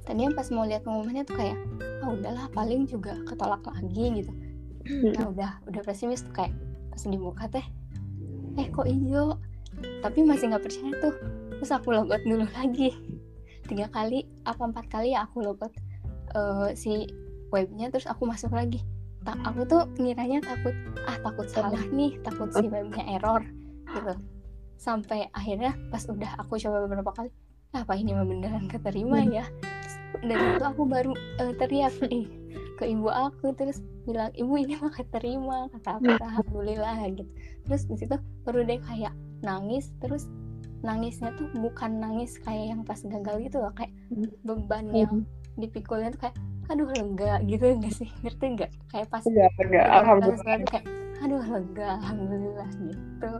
tadinya 0.02 0.34
pas 0.34 0.50
mau 0.50 0.66
lihat 0.66 0.82
pengumumannya 0.82 1.22
tuh 1.22 1.38
kayak 1.38 1.58
ah 2.02 2.10
oh, 2.10 2.18
udahlah 2.18 2.46
paling 2.50 2.90
juga 2.90 3.14
ketolak 3.22 3.62
lagi 3.62 4.22
gitu 4.22 4.32
nah 5.14 5.30
udah 5.30 5.50
udah 5.70 5.82
pesimis 5.86 6.26
tuh 6.26 6.34
kayak 6.34 6.54
pas 6.90 7.02
dibuka 7.06 7.46
teh 7.46 7.66
eh 8.58 8.66
kok 8.66 8.86
hijau 8.86 9.38
tapi 10.02 10.26
masih 10.26 10.50
nggak 10.50 10.66
percaya 10.66 10.92
tuh 10.98 11.14
terus 11.62 11.78
aku 11.78 11.94
logot 11.94 12.18
dulu 12.26 12.42
lagi. 12.58 12.90
Tiga 13.70 13.86
kali 13.94 14.26
apa 14.42 14.66
empat 14.66 14.90
kali 14.90 15.14
ya 15.14 15.22
aku 15.22 15.46
logot 15.46 15.70
uh, 16.34 16.74
si 16.74 17.06
webnya 17.54 17.86
terus 17.86 18.10
aku 18.10 18.26
masuk 18.26 18.50
lagi. 18.50 18.82
Tak 19.22 19.38
aku 19.46 19.62
tuh 19.70 19.86
ngiranya 19.94 20.42
takut 20.42 20.74
ah 21.06 21.14
takut 21.22 21.46
salah 21.46 21.78
nih 21.94 22.18
takut 22.26 22.50
si 22.50 22.66
webnya 22.66 23.06
error 23.06 23.46
gitu. 23.94 24.18
Sampai 24.74 25.30
akhirnya 25.30 25.78
pas 25.94 26.02
udah 26.10 26.34
aku 26.42 26.58
coba 26.58 26.82
beberapa 26.82 27.14
kali 27.14 27.30
apa 27.78 27.94
ini 27.94 28.10
beneran 28.10 28.66
keterima 28.66 29.22
ya? 29.22 29.46
Dan 30.18 30.58
itu 30.58 30.66
aku 30.66 30.82
baru 30.82 31.14
uh, 31.14 31.54
teriak 31.62 31.94
nih 32.10 32.26
ke 32.74 32.90
ibu 32.90 33.06
aku 33.06 33.54
terus 33.54 33.78
bilang 34.02 34.34
ibu 34.34 34.58
ini 34.58 34.74
mah 34.82 34.90
keterima 34.90 35.70
kata 35.78 36.02
aku 36.02 36.10
alhamdulillah 36.10 37.06
gitu. 37.14 37.30
Terus 37.70 37.86
di 37.86 38.02
situ 38.02 38.18
baru 38.42 38.66
deh 38.66 38.82
kayak 38.82 39.14
nangis 39.46 39.94
terus 40.02 40.26
nangisnya 40.82 41.30
tuh 41.38 41.46
bukan 41.58 42.02
nangis 42.02 42.38
kayak 42.42 42.74
yang 42.74 42.82
pas 42.82 42.98
gagal 42.98 43.36
gitu 43.46 43.56
loh 43.62 43.72
kayak 43.74 43.94
beban 44.42 44.90
yang 44.90 45.14
dipikulnya 45.54 46.10
tuh 46.14 46.28
kayak 46.28 46.36
aduh 46.70 46.88
lega 46.90 47.42
gitu 47.46 47.64
enggak 47.74 47.94
sih? 47.94 48.08
Ngerti 48.22 48.44
enggak 48.58 48.70
kayak 48.90 49.06
pas 49.10 49.22
enggak 49.26 49.50
enggak 49.58 49.86
alhamdulillah. 49.88 50.58
kayak 50.68 50.86
aduh 51.22 51.42
lega 51.42 51.88
alhamdulillah 52.02 52.68
gitu. 52.82 53.32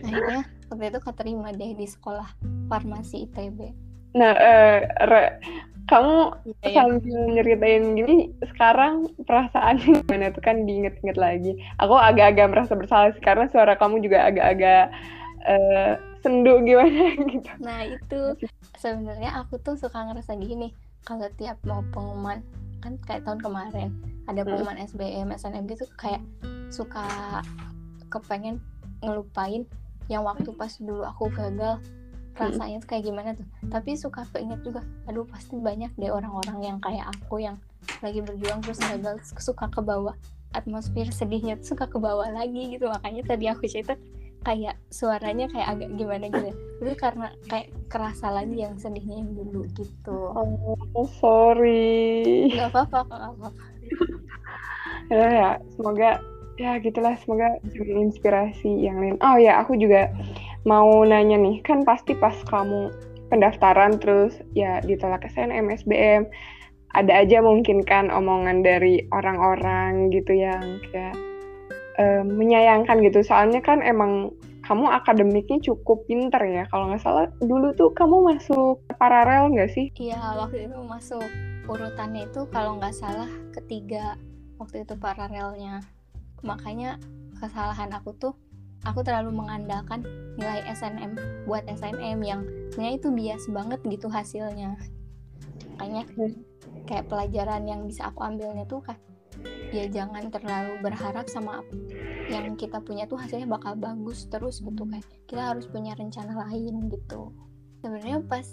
Akhirnya 0.00 0.40
waktu 0.72 0.84
itu 0.88 1.00
keterima 1.04 1.48
deh 1.52 1.72
di 1.76 1.86
sekolah 1.86 2.28
farmasi 2.72 3.28
ITB 3.28 3.90
nah 4.10 4.34
uh, 4.34 4.78
Re, 5.06 5.38
kamu 5.90 6.14
ya, 6.62 6.70
sambil 6.70 7.18
ya. 7.18 7.30
nyeritain 7.34 7.98
gini 7.98 8.30
sekarang 8.54 9.10
perasaannya 9.26 9.86
gimana 10.06 10.30
tuh? 10.30 10.42
Kan 10.42 10.62
diinget-inget 10.62 11.18
lagi. 11.18 11.58
Aku 11.82 11.98
agak-agak 11.98 12.46
merasa 12.46 12.78
bersalah 12.78 13.10
sih 13.10 13.22
karena 13.22 13.50
suara 13.50 13.74
kamu 13.74 13.98
juga 14.06 14.30
agak-agak 14.30 14.94
uh, 15.46 15.94
sendu 16.20 16.60
gimana 16.64 17.16
gitu 17.32 17.50
nah 17.60 17.84
itu 17.84 18.20
sebenarnya 18.76 19.40
aku 19.44 19.60
tuh 19.60 19.76
suka 19.76 19.98
ngerasa 20.10 20.36
gini 20.40 20.72
kalau 21.04 21.28
tiap 21.36 21.56
mau 21.64 21.80
pengumuman 21.92 22.44
kan 22.80 22.96
kayak 23.04 23.24
tahun 23.28 23.40
kemarin 23.40 23.88
ada 24.28 24.40
hmm. 24.42 24.48
pengumuman 24.48 24.76
hmm. 24.80 24.88
SBM 24.92 25.28
SNM 25.36 25.64
gitu 25.68 25.84
kayak 25.96 26.22
suka 26.72 27.04
kepengen 28.08 28.60
ngelupain 29.00 29.64
yang 30.10 30.26
waktu 30.26 30.50
pas 30.56 30.74
dulu 30.80 31.06
aku 31.06 31.30
gagal 31.32 31.78
rasanya 32.40 32.80
tuh 32.80 32.88
kayak 32.96 33.04
gimana 33.04 33.30
tuh 33.36 33.46
tapi 33.68 33.94
suka 34.00 34.24
keinget 34.32 34.64
juga 34.64 34.80
aduh 35.04 35.28
pasti 35.28 35.60
banyak 35.60 35.92
deh 36.00 36.08
orang-orang 36.08 36.58
yang 36.64 36.78
kayak 36.80 37.04
aku 37.12 37.44
yang 37.44 37.60
lagi 38.00 38.24
berjuang 38.24 38.64
terus 38.64 38.80
gagal 38.80 39.20
suka 39.36 39.68
ke 39.68 39.80
bawah 39.84 40.16
atmosfer 40.56 41.06
sedihnya 41.12 41.60
tuh 41.60 41.76
suka 41.76 41.84
ke 41.86 41.98
bawah 42.00 42.26
lagi 42.32 42.74
gitu 42.74 42.88
makanya 42.88 43.22
tadi 43.28 43.44
aku 43.46 43.68
cerita 43.68 43.94
kayak 44.40 44.76
suaranya 44.88 45.46
kayak 45.52 45.68
agak 45.76 45.90
gimana 45.96 46.26
gitu. 46.32 46.50
Itu 46.80 46.94
karena 46.96 47.28
kayak 47.48 47.68
kerasa 47.92 48.32
lagi 48.32 48.56
yang 48.64 48.80
sedihnya 48.80 49.20
yang 49.20 49.30
dulu 49.36 49.68
gitu. 49.76 50.18
Oh 50.36 51.08
sorry. 51.20 52.48
Nggak 52.52 52.72
apa-apa 52.72 52.98
nggak 53.04 53.20
apa-apa. 53.20 53.48
Ya, 55.10 55.26
ya 55.26 55.50
semoga 55.74 56.22
ya 56.54 56.78
gitulah 56.78 57.18
semoga 57.18 57.58
inspirasi 57.74 58.70
yang 58.86 59.02
lain. 59.02 59.18
Oh 59.26 59.34
ya 59.34 59.58
aku 59.58 59.74
juga 59.74 60.06
mau 60.62 61.02
nanya 61.02 61.34
nih, 61.34 61.58
kan 61.66 61.82
pasti 61.82 62.14
pas 62.14 62.38
kamu 62.46 62.94
pendaftaran 63.26 63.98
terus 63.98 64.38
ya 64.54 64.78
ditolak 64.86 65.26
SNM, 65.26 65.66
SBM, 65.66 66.30
ada 66.94 67.22
aja 67.26 67.42
mungkin 67.42 67.82
kan 67.86 68.10
omongan 68.10 68.62
dari 68.62 69.02
orang-orang 69.14 70.14
gitu 70.14 70.30
yang 70.34 70.78
kayak 70.90 71.18
uh, 71.98 72.22
menyayangkan 72.22 73.00
gitu. 73.02 73.24
Soalnya 73.24 73.58
kan 73.64 73.82
emang 73.82 74.30
kamu 74.66 74.86
akademiknya 74.86 75.58
cukup 75.64 76.06
pinter 76.06 76.38
ya. 76.46 76.64
Kalau 76.70 76.92
nggak 76.92 77.02
salah 77.02 77.26
dulu 77.42 77.74
tuh 77.74 77.90
kamu 77.96 78.36
masuk 78.36 78.78
paralel 79.00 79.50
nggak 79.50 79.70
sih? 79.74 79.90
Iya, 79.98 80.20
waktu 80.38 80.70
itu 80.70 80.78
masuk 80.86 81.24
urutannya 81.66 82.30
itu 82.30 82.46
kalau 82.54 82.78
nggak 82.78 82.94
salah 82.94 83.30
ketiga 83.50 84.14
waktu 84.62 84.86
itu 84.86 84.94
paralelnya. 84.94 85.82
Makanya 86.46 87.00
kesalahan 87.40 87.90
aku 87.96 88.14
tuh 88.14 88.34
aku 88.84 89.04
terlalu 89.04 89.32
mengandalkan 89.32 90.04
nilai 90.40 90.64
SNM 90.72 91.16
buat 91.44 91.64
SNM 91.68 92.18
yang 92.24 92.40
sebenarnya 92.72 92.96
itu 92.96 93.08
bias 93.12 93.44
banget 93.52 93.80
gitu 93.84 94.08
hasilnya 94.08 94.76
makanya 95.76 96.04
kayak 96.88 97.08
pelajaran 97.08 97.64
yang 97.68 97.80
bisa 97.84 98.08
aku 98.08 98.24
ambilnya 98.24 98.64
tuh 98.64 98.80
kan 98.84 98.96
ya 99.70 99.86
jangan 99.86 100.26
terlalu 100.34 100.82
berharap 100.82 101.30
sama 101.30 101.62
yang 102.26 102.58
kita 102.58 102.82
punya 102.82 103.06
tuh 103.06 103.18
hasilnya 103.18 103.46
bakal 103.46 103.78
bagus 103.78 104.26
terus 104.26 104.58
gitu 104.62 104.82
kayak 104.86 105.06
kita 105.30 105.42
harus 105.54 105.66
punya 105.70 105.94
rencana 105.94 106.34
lain 106.46 106.90
gitu. 106.90 107.30
Sebenarnya 107.80 108.18
pas 108.26 108.46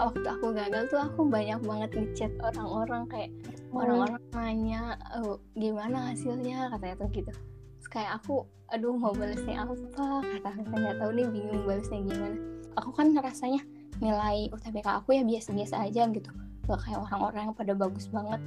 waktu 0.00 0.24
aku 0.24 0.56
gagal 0.56 0.88
tuh 0.88 1.00
aku 1.00 1.28
banyak 1.28 1.60
banget 1.62 1.90
ngechat 1.92 2.32
orang-orang 2.40 3.04
kayak 3.12 3.30
orang-orang 3.72 4.20
nanya 4.32 4.96
oh, 5.20 5.36
gimana 5.56 6.12
hasilnya? 6.12 6.72
Katanya 6.72 6.96
tuh 6.96 7.08
gitu. 7.12 7.32
Terus 7.32 7.88
kayak 7.92 8.12
aku 8.20 8.48
aduh 8.72 8.96
mau 8.96 9.12
balesnya 9.12 9.68
apa? 9.68 9.76
Kata 9.92 10.50
kata 10.56 10.72
nggak 10.72 10.96
tahu 10.96 11.10
nih 11.12 11.26
bingung 11.28 11.62
balesnya 11.68 12.00
gimana. 12.08 12.36
Aku 12.80 12.90
kan 12.96 13.12
ngerasanya 13.12 13.60
nilai 14.00 14.48
UTBK 14.48 14.88
aku 15.04 15.20
ya 15.20 15.22
biasa-biasa 15.28 15.76
aja 15.84 16.08
gitu. 16.08 16.30
Gak 16.66 16.80
kayak 16.88 17.04
orang-orang 17.04 17.52
yang 17.52 17.56
pada 17.56 17.72
bagus 17.76 18.08
banget. 18.08 18.40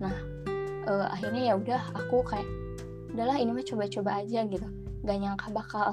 Nah 0.00 0.16
uh, 0.86 1.06
akhirnya 1.10 1.52
ya 1.52 1.54
udah 1.58 1.82
aku 1.94 2.22
kayak 2.24 2.48
udahlah 3.12 3.36
ini 3.38 3.50
mah 3.52 3.66
coba-coba 3.66 4.10
aja 4.22 4.40
gitu. 4.46 4.66
Gak 5.06 5.18
nyangka 5.20 5.46
bakal 5.52 5.86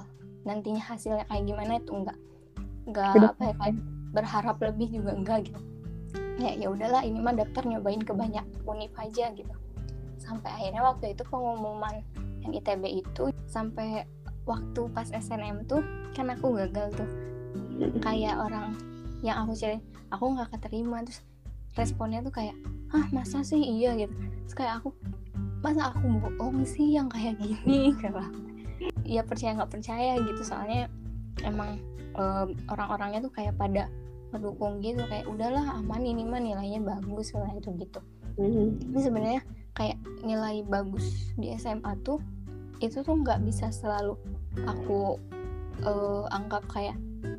nantinya 0.44 0.84
hasilnya 0.84 1.26
kayak 1.28 1.44
gimana 1.48 1.80
itu 1.80 1.92
enggak 1.96 2.18
enggak 2.84 3.16
apa 3.16 3.44
ya 3.48 3.54
kayak 3.64 3.76
berharap 4.12 4.58
lebih 4.62 4.88
juga 4.92 5.12
enggak 5.16 5.40
gitu. 5.50 5.60
Ya 6.42 6.52
ya 6.58 6.68
udahlah 6.70 7.02
ini 7.06 7.20
mah 7.22 7.34
daftar 7.38 7.64
nyobain 7.64 8.02
ke 8.02 8.14
banyak 8.14 8.46
univ 8.66 8.94
aja 8.98 9.32
gitu. 9.34 9.54
Sampai 10.20 10.50
akhirnya 10.52 10.82
waktu 10.84 11.16
itu 11.16 11.24
pengumuman 11.28 12.04
yang 12.44 12.52
ITB 12.52 13.04
itu 13.04 13.32
sampai 13.48 14.04
waktu 14.44 14.82
pas 14.92 15.08
SNM 15.08 15.64
tuh 15.68 15.82
kan 16.12 16.32
aku 16.34 16.60
gagal 16.60 16.92
tuh. 16.94 17.10
Kayak 18.04 18.38
orang 18.44 18.76
yang 19.24 19.48
aku 19.48 19.56
cari 19.56 19.80
aku 20.12 20.36
nggak 20.36 20.50
keterima 20.60 21.02
terus 21.08 21.24
responnya 21.74 22.22
tuh 22.22 22.34
kayak 22.34 22.56
ah 22.94 23.06
masa 23.10 23.42
sih? 23.42 23.60
Iya 23.60 23.98
gitu. 23.98 24.14
Terus 24.46 24.56
kayak 24.56 24.74
aku 24.82 24.90
masa 25.64 25.94
aku 25.96 26.06
bohong 26.20 26.64
sih 26.68 26.96
yang 26.96 27.10
kayak 27.10 27.40
gini? 27.40 27.92
Karena 28.02 28.28
ya 29.04 29.22
percaya 29.26 29.58
nggak 29.58 29.72
percaya 29.72 30.20
gitu. 30.22 30.42
Soalnya 30.46 30.90
emang 31.42 31.82
um, 32.18 32.54
orang-orangnya 32.70 33.26
tuh 33.26 33.34
kayak 33.34 33.58
pada 33.58 33.90
mendukung 34.34 34.82
gitu 34.82 35.06
kayak 35.06 35.30
udahlah 35.30 35.78
aman 35.78 36.02
ini 36.02 36.26
mah 36.26 36.42
nilainya 36.42 36.82
bagus 36.82 37.34
lah 37.38 37.54
itu 37.54 37.70
gitu. 37.78 38.02
Mm-hmm. 38.34 38.90
ini 38.90 39.00
sebenarnya 39.00 39.42
kayak 39.78 39.98
nilai 40.26 40.66
bagus 40.66 41.34
di 41.38 41.54
SMA 41.54 41.94
tuh 42.02 42.18
itu 42.82 43.06
tuh 43.06 43.14
nggak 43.14 43.46
bisa 43.46 43.70
selalu 43.70 44.18
aku 44.66 45.22
uh, 45.86 46.26
anggap 46.34 46.66
kayak 46.66 46.98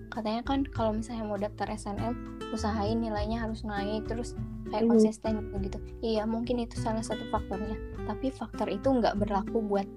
katanya 0.08 0.42
kan 0.46 0.64
kalau 0.68 0.96
misalnya 0.96 1.24
mau 1.26 1.38
daftar 1.38 1.68
SNM 1.74 2.14
usahain 2.54 3.02
nilainya 3.02 3.42
harus 3.42 3.66
naik 3.66 4.06
terus 4.06 4.38
kayak 4.70 4.86
mm-hmm. 4.86 4.90
konsisten 4.90 5.32
gitu, 5.50 5.56
gitu 5.68 5.78
iya 6.00 6.22
mungkin 6.24 6.62
itu 6.62 6.78
salah 6.80 7.02
satu 7.02 7.26
faktornya. 7.28 7.76
Tapi 8.06 8.30
faktor 8.32 8.68
itu 8.70 8.88
nggak 8.88 9.18
berlaku 9.18 9.60
buat 9.60 9.88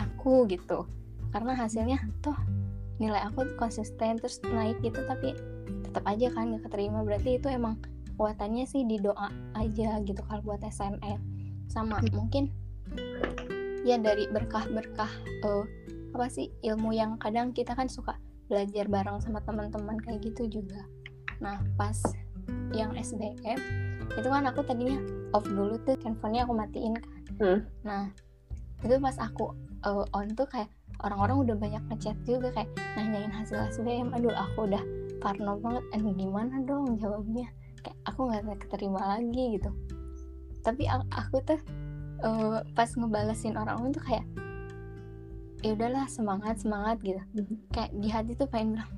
aku 0.00 0.48
gitu. 0.50 0.88
Karena 1.30 1.52
hasilnya 1.54 2.00
toh 2.24 2.36
nilai 2.96 3.28
aku 3.28 3.44
konsisten 3.60 4.16
terus 4.16 4.40
naik 4.48 4.80
gitu 4.80 5.04
tapi 5.04 5.36
tetap 5.84 6.04
aja 6.08 6.32
kan 6.32 6.54
nggak 6.54 6.66
keterima. 6.70 7.04
Berarti 7.04 7.38
itu 7.38 7.48
emang 7.52 7.76
kuatannya 8.16 8.64
sih 8.64 8.82
di 8.88 8.96
doa 8.96 9.28
aja 9.54 10.00
gitu 10.02 10.24
kalau 10.24 10.42
buat 10.42 10.64
SNM 10.64 11.20
sama 11.68 12.00
hmm. 12.00 12.16
mungkin 12.16 12.48
ya 13.84 14.00
dari 14.00 14.24
berkah-berkah 14.32 15.12
uh, 15.44 15.64
apa 16.16 16.26
sih 16.32 16.48
ilmu 16.64 16.96
yang 16.96 17.20
kadang 17.20 17.52
kita 17.52 17.76
kan 17.76 17.92
suka 17.92 18.16
belajar 18.46 18.86
bareng 18.86 19.18
sama 19.22 19.42
teman-teman 19.42 19.98
kayak 20.02 20.22
gitu 20.22 20.60
juga. 20.60 20.82
Nah 21.42 21.60
pas 21.74 21.96
yang 22.74 22.94
SBM 22.94 23.58
itu 24.06 24.28
kan 24.30 24.46
aku 24.46 24.62
tadinya 24.62 25.02
off 25.34 25.42
dulu 25.46 25.74
tuh 25.82 25.98
handphonenya 26.02 26.46
aku 26.46 26.54
matiin 26.54 26.94
kan. 26.94 27.10
Hmm. 27.36 27.60
nah 27.82 28.04
itu 28.80 28.96
pas 29.02 29.16
aku 29.18 29.52
uh, 29.82 30.06
on 30.14 30.30
tuh 30.32 30.46
kayak 30.46 30.70
orang-orang 31.04 31.42
udah 31.42 31.56
banyak 31.58 31.82
ngechat 31.90 32.16
juga 32.24 32.54
kayak 32.54 32.70
nanyain 32.96 33.28
hasil 33.34 33.58
SBM 33.76 34.14
aduh 34.14 34.32
aku 34.32 34.70
udah 34.70 34.80
parno 35.18 35.58
banget 35.58 35.84
eh 35.96 36.00
gimana 36.00 36.62
dong 36.64 36.96
jawabnya? 37.02 37.50
Kayak 37.82 37.98
aku 38.06 38.20
nggak 38.30 38.58
keterima 38.62 39.00
lagi 39.02 39.58
gitu. 39.58 39.70
Tapi 40.62 40.86
aku 40.90 41.36
tuh 41.42 41.60
uh, 42.22 42.62
pas 42.74 42.88
ngebalesin 42.94 43.58
orang-orang 43.58 43.90
tuh 43.92 44.04
kayak 44.06 44.24
ya 45.64 45.72
udahlah 45.72 46.04
semangat 46.10 46.60
semangat 46.60 47.00
gitu. 47.00 47.20
Kayak 47.72 47.90
di 47.96 48.08
hati 48.12 48.32
tuh 48.36 48.48
pengen 48.48 48.76
bilang 48.80 48.92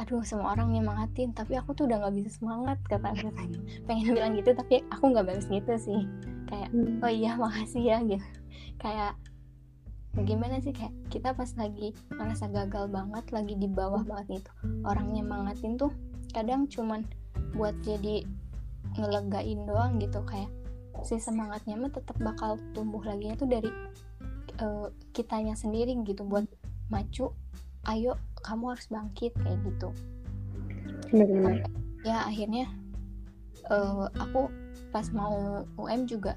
aduh 0.00 0.24
semua 0.24 0.56
orang 0.56 0.72
nyemangatin 0.72 1.36
tapi 1.36 1.52
aku 1.60 1.76
tuh 1.76 1.84
udah 1.84 2.00
nggak 2.00 2.16
bisa 2.24 2.30
semangat 2.40 2.78
kata 2.88 3.12
aku. 3.12 3.28
Pengen 3.88 4.16
bilang 4.16 4.32
gitu 4.40 4.56
tapi 4.56 4.80
aku 4.88 5.12
nggak 5.12 5.24
balas 5.28 5.46
gitu 5.48 5.72
sih. 5.76 6.00
Kayak 6.48 6.70
oh 7.04 7.12
iya 7.12 7.36
makasih 7.36 7.82
ya 7.84 7.98
gitu. 8.00 8.26
Kayak 8.80 9.14
gimana 10.12 10.60
sih 10.60 10.76
kayak 10.76 10.92
kita 11.08 11.32
pas 11.32 11.48
lagi 11.56 11.96
merasa 12.12 12.44
gagal 12.48 12.88
banget 12.92 13.24
lagi 13.32 13.54
di 13.56 13.68
bawah 13.68 14.04
banget 14.04 14.40
gitu. 14.40 14.50
Orang 14.84 15.12
nyemangatin 15.12 15.76
tuh 15.76 15.92
kadang 16.32 16.68
cuman 16.68 17.04
buat 17.52 17.76
jadi 17.84 18.24
ngelegain 18.96 19.68
doang 19.68 20.00
gitu. 20.00 20.24
Kayak 20.24 20.48
si 21.04 21.16
semangatnya 21.20 21.76
mah 21.76 21.92
tetap 21.92 22.16
bakal 22.20 22.60
tumbuh 22.76 23.00
lagi 23.04 23.32
itu 23.32 23.44
dari 23.48 23.68
uh, 24.60 24.88
kitanya 25.16 25.56
sendiri 25.56 25.96
gitu 26.04 26.26
buat 26.26 26.44
maju 26.92 27.32
ayo 27.88 28.18
kamu 28.42 28.76
harus 28.76 28.86
bangkit 28.90 29.32
kayak 29.40 29.58
gitu. 29.64 29.88
Benar 31.12 31.64
ya 32.02 32.26
akhirnya 32.26 32.66
uh, 33.70 34.10
aku 34.18 34.50
pas 34.90 35.06
mau 35.14 35.62
UM 35.78 36.04
juga 36.04 36.34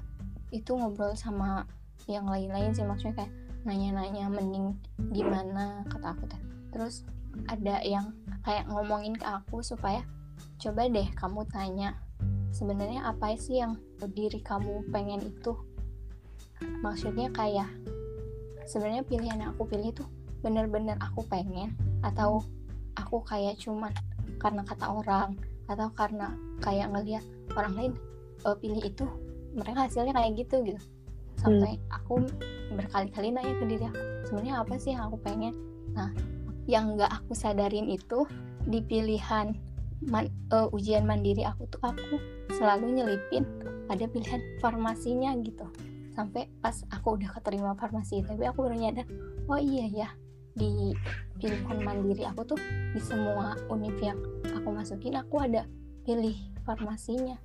itu 0.54 0.72
ngobrol 0.72 1.12
sama 1.18 1.66
yang 2.06 2.30
lain-lain 2.30 2.70
sih 2.70 2.86
maksudnya 2.86 3.26
kayak 3.26 3.32
nanya-nanya 3.66 4.30
mending 4.30 4.78
gimana 5.10 5.82
kata 5.90 6.14
aku 6.14 6.24
teh. 6.30 6.42
Terus 6.70 7.02
ada 7.50 7.82
yang 7.82 8.14
kayak 8.46 8.70
ngomongin 8.70 9.18
ke 9.18 9.26
aku 9.26 9.58
supaya 9.60 10.06
coba 10.62 10.86
deh 10.86 11.10
kamu 11.18 11.42
tanya 11.50 11.98
sebenarnya 12.54 13.10
apa 13.10 13.34
sih 13.34 13.58
yang 13.58 13.74
diri 14.14 14.38
kamu 14.38 14.86
pengen 14.94 15.20
itu? 15.26 15.58
Maksudnya 16.80 17.28
kayak 17.34 17.68
sebenarnya 18.66 19.02
pilihan 19.06 19.38
yang 19.38 19.50
aku 19.54 19.64
pilih 19.70 19.94
tuh 19.94 20.08
bener-bener 20.42 20.98
aku 21.00 21.24
pengen 21.26 21.72
atau 22.02 22.42
aku 22.98 23.22
kayak 23.24 23.56
cuman 23.58 23.90
karena 24.38 24.62
kata 24.66 24.86
orang 24.86 25.38
atau 25.66 25.90
karena 25.94 26.34
kayak 26.62 26.90
ngelihat 26.92 27.24
orang 27.58 27.74
lain 27.74 27.92
uh, 28.46 28.54
pilih 28.54 28.82
itu 28.82 29.06
mereka 29.56 29.88
hasilnya 29.88 30.12
kayak 30.12 30.36
gitu 30.36 30.62
gitu. 30.62 30.82
Sampai 31.40 31.78
hmm. 31.78 31.96
aku 31.96 32.14
berkali-kali 32.76 33.32
nanya 33.32 33.54
ke 33.56 33.64
diri 33.64 33.84
aku 33.88 34.02
sebenarnya 34.28 34.54
apa 34.60 34.74
sih 34.76 34.90
yang 34.92 35.02
aku 35.08 35.16
pengen? 35.22 35.54
Nah 35.96 36.10
yang 36.66 36.98
nggak 36.98 37.10
aku 37.10 37.32
sadarin 37.32 37.86
itu 37.86 38.26
di 38.66 38.82
pilihan 38.82 39.54
man, 40.04 40.26
uh, 40.50 40.68
ujian 40.74 41.06
mandiri 41.06 41.46
aku 41.46 41.64
tuh 41.70 41.80
aku 41.80 42.18
selalu 42.58 43.00
nyelipin 43.00 43.46
ada 43.86 44.04
pilihan 44.10 44.42
farmasinya 44.58 45.32
gitu 45.40 45.66
sampai 46.16 46.48
pas 46.64 46.72
aku 46.88 47.20
udah 47.20 47.28
keterima 47.36 47.76
farmasi 47.76 48.24
tapi 48.24 48.48
aku 48.48 48.64
baru 48.64 48.76
nyadar 48.80 49.06
oh 49.52 49.60
iya 49.60 49.84
ya 49.92 50.08
di 50.56 50.96
pilihan 51.36 51.84
mandiri 51.84 52.24
aku 52.24 52.56
tuh 52.56 52.60
di 52.96 53.00
semua 53.04 53.60
univ 53.68 53.92
yang 54.00 54.16
aku 54.56 54.72
masukin 54.72 55.20
aku 55.20 55.44
ada 55.44 55.68
pilih 56.08 56.32
farmasinya. 56.64 57.36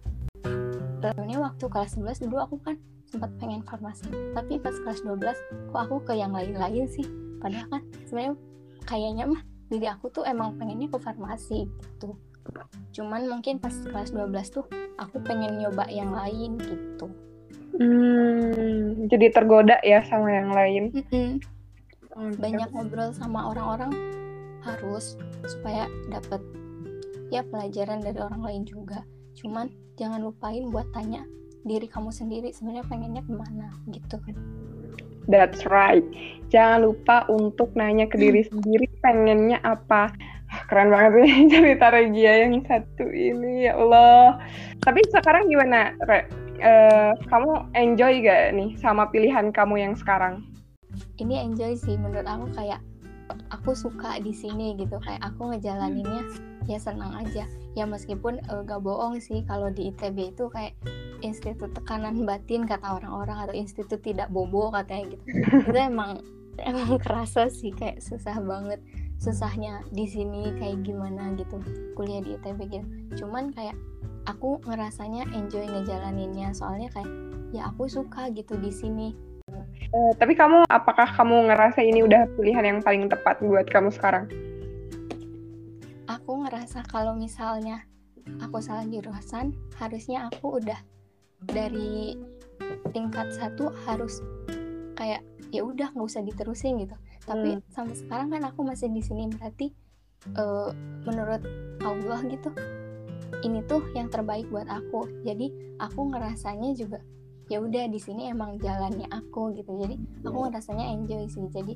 Sebenarnya 1.04 1.44
waktu 1.44 1.66
kelas 1.68 2.00
11 2.00 2.24
dulu 2.24 2.40
aku 2.40 2.56
kan 2.63 2.80
sempat 3.12 3.36
pengen 3.36 3.60
farmasi 3.68 4.08
tapi 4.32 4.56
pas 4.63 4.72
kelas 4.72 5.04
12 5.04 5.28
kok 5.75 5.82
aku 5.84 6.00
ke 6.08 6.13
yang 6.16 6.32
lain-lain 6.32 6.88
sih. 6.88 7.04
Padahal 7.44 7.68
kan 7.68 7.84
sebenarnya 8.08 8.34
kayaknya 8.88 9.25
mah 9.28 9.42
diri 9.68 9.88
aku 9.92 10.08
tuh 10.08 10.24
emang 10.24 10.56
pengennya 10.56 10.88
ke 10.88 10.98
farmasi 11.04 11.68
gitu. 11.68 12.16
Cuman 12.96 13.28
mungkin 13.28 13.60
pas 13.60 13.75
kelas 13.75 14.16
12 14.16 14.32
tuh 14.56 14.66
aku 14.96 15.20
pengen 15.28 15.60
nyoba 15.60 15.84
yang 15.92 16.16
lain 16.16 16.56
gitu 16.63 17.12
hmm, 17.78 19.08
jadi 19.12 19.28
tergoda 19.32 19.78
ya 19.86 20.04
sama 20.08 20.30
yang 20.32 20.51
lain 20.51 20.84
mm 20.92 21.06
-hmm 21.08 21.32
banyak 22.16 22.70
ngobrol 22.75 23.12
sama 23.16 23.50
orang-orang 23.56 23.92
harus 24.62 25.18
supaya 25.48 25.90
dapat 26.12 26.41
ya 27.34 27.41
pelajaran 27.48 28.04
dari 28.04 28.19
orang 28.19 28.43
lain 28.43 28.63
juga 28.67 29.02
cuman 29.39 29.72
jangan 29.95 30.22
lupain 30.22 30.69
buat 30.69 30.86
tanya 30.91 31.24
diri 31.63 31.88
kamu 31.88 32.12
sendiri 32.12 32.52
sebenarnya 32.52 32.86
pengennya 32.89 33.24
ke 33.24 33.34
mana 33.34 33.67
gitu 33.89 34.17
kan 34.22 34.36
That's 35.30 35.69
right. 35.69 36.04
Jangan 36.50 36.91
lupa 36.91 37.30
untuk 37.30 37.78
nanya 37.78 38.10
ke 38.10 38.17
diri 38.17 38.41
hmm. 38.41 38.52
sendiri 38.52 38.89
pengennya 39.06 39.62
apa. 39.62 40.10
Ah, 40.50 40.62
keren 40.65 40.89
banget 40.89 41.24
nih 41.24 41.34
cerita 41.54 41.93
Regia 41.93 42.34
yang 42.41 42.65
satu 42.65 43.06
ini 43.06 43.69
ya 43.69 43.78
Allah. 43.78 44.41
Tapi 44.82 45.00
sekarang 45.13 45.45
gimana, 45.48 45.93
Re? 46.10 46.26
Uh, 46.62 47.17
kamu 47.26 47.65
enjoy 47.74 48.21
gak 48.21 48.54
nih 48.54 48.78
sama 48.78 49.10
pilihan 49.10 49.50
kamu 49.50 49.82
yang 49.82 49.93
sekarang? 49.97 50.45
ini 51.19 51.39
enjoy 51.39 51.78
sih 51.78 51.95
menurut 51.95 52.28
aku 52.28 52.45
kayak 52.58 52.82
aku 53.54 53.71
suka 53.71 54.19
di 54.19 54.34
sini 54.36 54.76
gitu. 54.76 55.00
Kayak 55.00 55.34
aku 55.34 55.56
ngejalaninnya 55.56 56.28
ya 56.67 56.78
senang 56.78 57.15
aja. 57.15 57.47
Ya 57.78 57.86
meskipun 57.88 58.43
uh, 58.52 58.62
gak 58.67 58.84
bohong 58.84 59.21
sih 59.24 59.45
kalau 59.47 59.71
di 59.71 59.93
ITB 59.93 60.36
itu 60.36 60.52
kayak 60.52 60.76
institut 61.21 61.71
tekanan 61.78 62.26
batin 62.26 62.65
kata 62.65 62.97
orang-orang 62.97 63.45
atau 63.45 63.56
institut 63.56 64.02
tidak 64.04 64.28
bobo 64.34 64.74
katanya 64.74 65.15
gitu. 65.15 65.24
Itu 65.69 65.78
emang 65.78 66.26
emang 66.58 66.97
kerasa 66.97 67.47
sih 67.47 67.71
kayak 67.71 68.02
susah 68.02 68.41
banget. 68.41 68.82
Susahnya 69.21 69.86
di 69.93 70.10
sini 70.10 70.50
kayak 70.58 70.82
gimana 70.82 71.38
gitu 71.38 71.62
kuliah 71.93 72.26
di 72.26 72.36
ITB 72.41 72.60
gitu. 72.74 72.88
Cuman 73.21 73.54
kayak 73.54 73.78
aku 74.29 74.62
ngerasanya 74.65 75.25
enjoy 75.34 75.65
ngejalaninnya 75.65 76.53
soalnya 76.53 76.89
kayak 76.93 77.12
ya 77.51 77.67
aku 77.67 77.89
suka 77.89 78.29
gitu 78.31 78.55
di 78.57 78.71
sini 78.71 79.10
Uh, 79.91 80.15
tapi 80.15 80.39
kamu, 80.39 80.63
apakah 80.71 81.03
kamu 81.03 81.51
ngerasa 81.51 81.84
ini 81.84 81.99
udah 82.07 82.23
pilihan 82.39 82.63
yang 82.63 82.79
paling 82.79 83.12
tepat 83.12 83.43
buat 83.43 83.67
kamu 83.67 83.91
sekarang? 83.91 84.31
Aku 86.07 86.47
ngerasa 86.47 86.88
kalau 86.88 87.12
misalnya 87.19 87.84
aku 88.39 88.63
salah 88.63 88.88
jurusan, 88.88 89.51
harusnya 89.75 90.31
aku 90.31 90.63
udah 90.63 90.79
dari 91.43 92.15
tingkat 92.95 93.36
satu 93.36 93.75
harus 93.84 94.23
kayak 94.95 95.27
ya 95.51 95.67
udah 95.67 95.91
nggak 95.91 96.07
usah 96.07 96.23
diterusin 96.23 96.79
gitu. 96.88 96.95
Tapi 97.27 97.60
hmm. 97.60 97.67
sampai 97.67 97.95
sekarang 97.99 98.31
kan 98.31 98.47
aku 98.47 98.63
masih 98.63 98.88
di 98.95 99.03
sini 99.03 99.27
berarti 99.27 99.75
uh, 100.39 100.71
menurut 101.03 101.43
Allah 101.84 102.19
gitu 102.31 102.55
ini 103.41 103.63
tuh 103.65 103.82
yang 103.96 104.12
terbaik 104.12 104.48
buat 104.52 104.67
aku. 104.67 105.08
Jadi 105.24 105.78
aku 105.80 106.12
ngerasanya 106.13 106.76
juga 106.78 107.00
ya 107.52 107.60
udah 107.60 107.91
di 107.91 108.00
sini 108.00 108.32
emang 108.32 108.56
jalannya 108.63 109.12
aku 109.12 109.52
gitu 109.60 109.76
jadi 109.76 110.00
aku 110.24 110.39
iya. 110.39 110.46
ngerasanya 110.48 110.86
enjoy 110.96 111.28
sih 111.28 111.44
jadi 111.52 111.76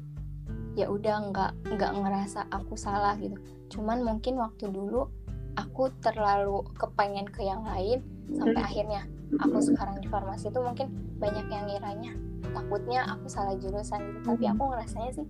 ya 0.80 0.88
udah 0.88 1.16
nggak 1.36 1.52
nggak 1.76 1.92
ngerasa 2.00 2.48
aku 2.48 2.80
salah 2.80 3.20
gitu 3.20 3.36
cuman 3.76 4.00
mungkin 4.00 4.40
waktu 4.40 4.72
dulu 4.72 5.12
aku 5.60 5.92
terlalu 6.00 6.64
kepengen 6.80 7.28
ke 7.28 7.44
yang 7.44 7.68
lain 7.68 8.00
sampai 8.40 8.56
hmm. 8.56 8.70
akhirnya 8.72 9.02
aku 9.44 9.60
sekarang 9.60 10.00
di 10.00 10.08
farmasi 10.08 10.48
itu 10.48 10.60
mungkin 10.64 10.88
banyak 11.20 11.44
yang 11.52 11.68
ngiranya 11.68 12.12
takutnya 12.56 13.04
aku 13.12 13.28
salah 13.28 13.60
jurusan 13.60 14.00
gitu 14.00 14.20
tapi 14.24 14.48
aku 14.48 14.64
ngerasanya 14.72 15.12
sih 15.12 15.28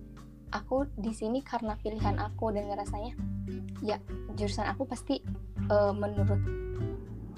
aku 0.54 0.86
di 0.94 1.10
sini 1.10 1.42
karena 1.42 1.74
pilihan 1.82 2.22
aku 2.22 2.54
dan 2.54 2.70
ngerasanya 2.70 3.18
ya 3.82 3.98
jurusan 4.38 4.66
aku 4.70 4.86
pasti 4.86 5.26
uh, 5.70 5.92
menurut 5.94 6.40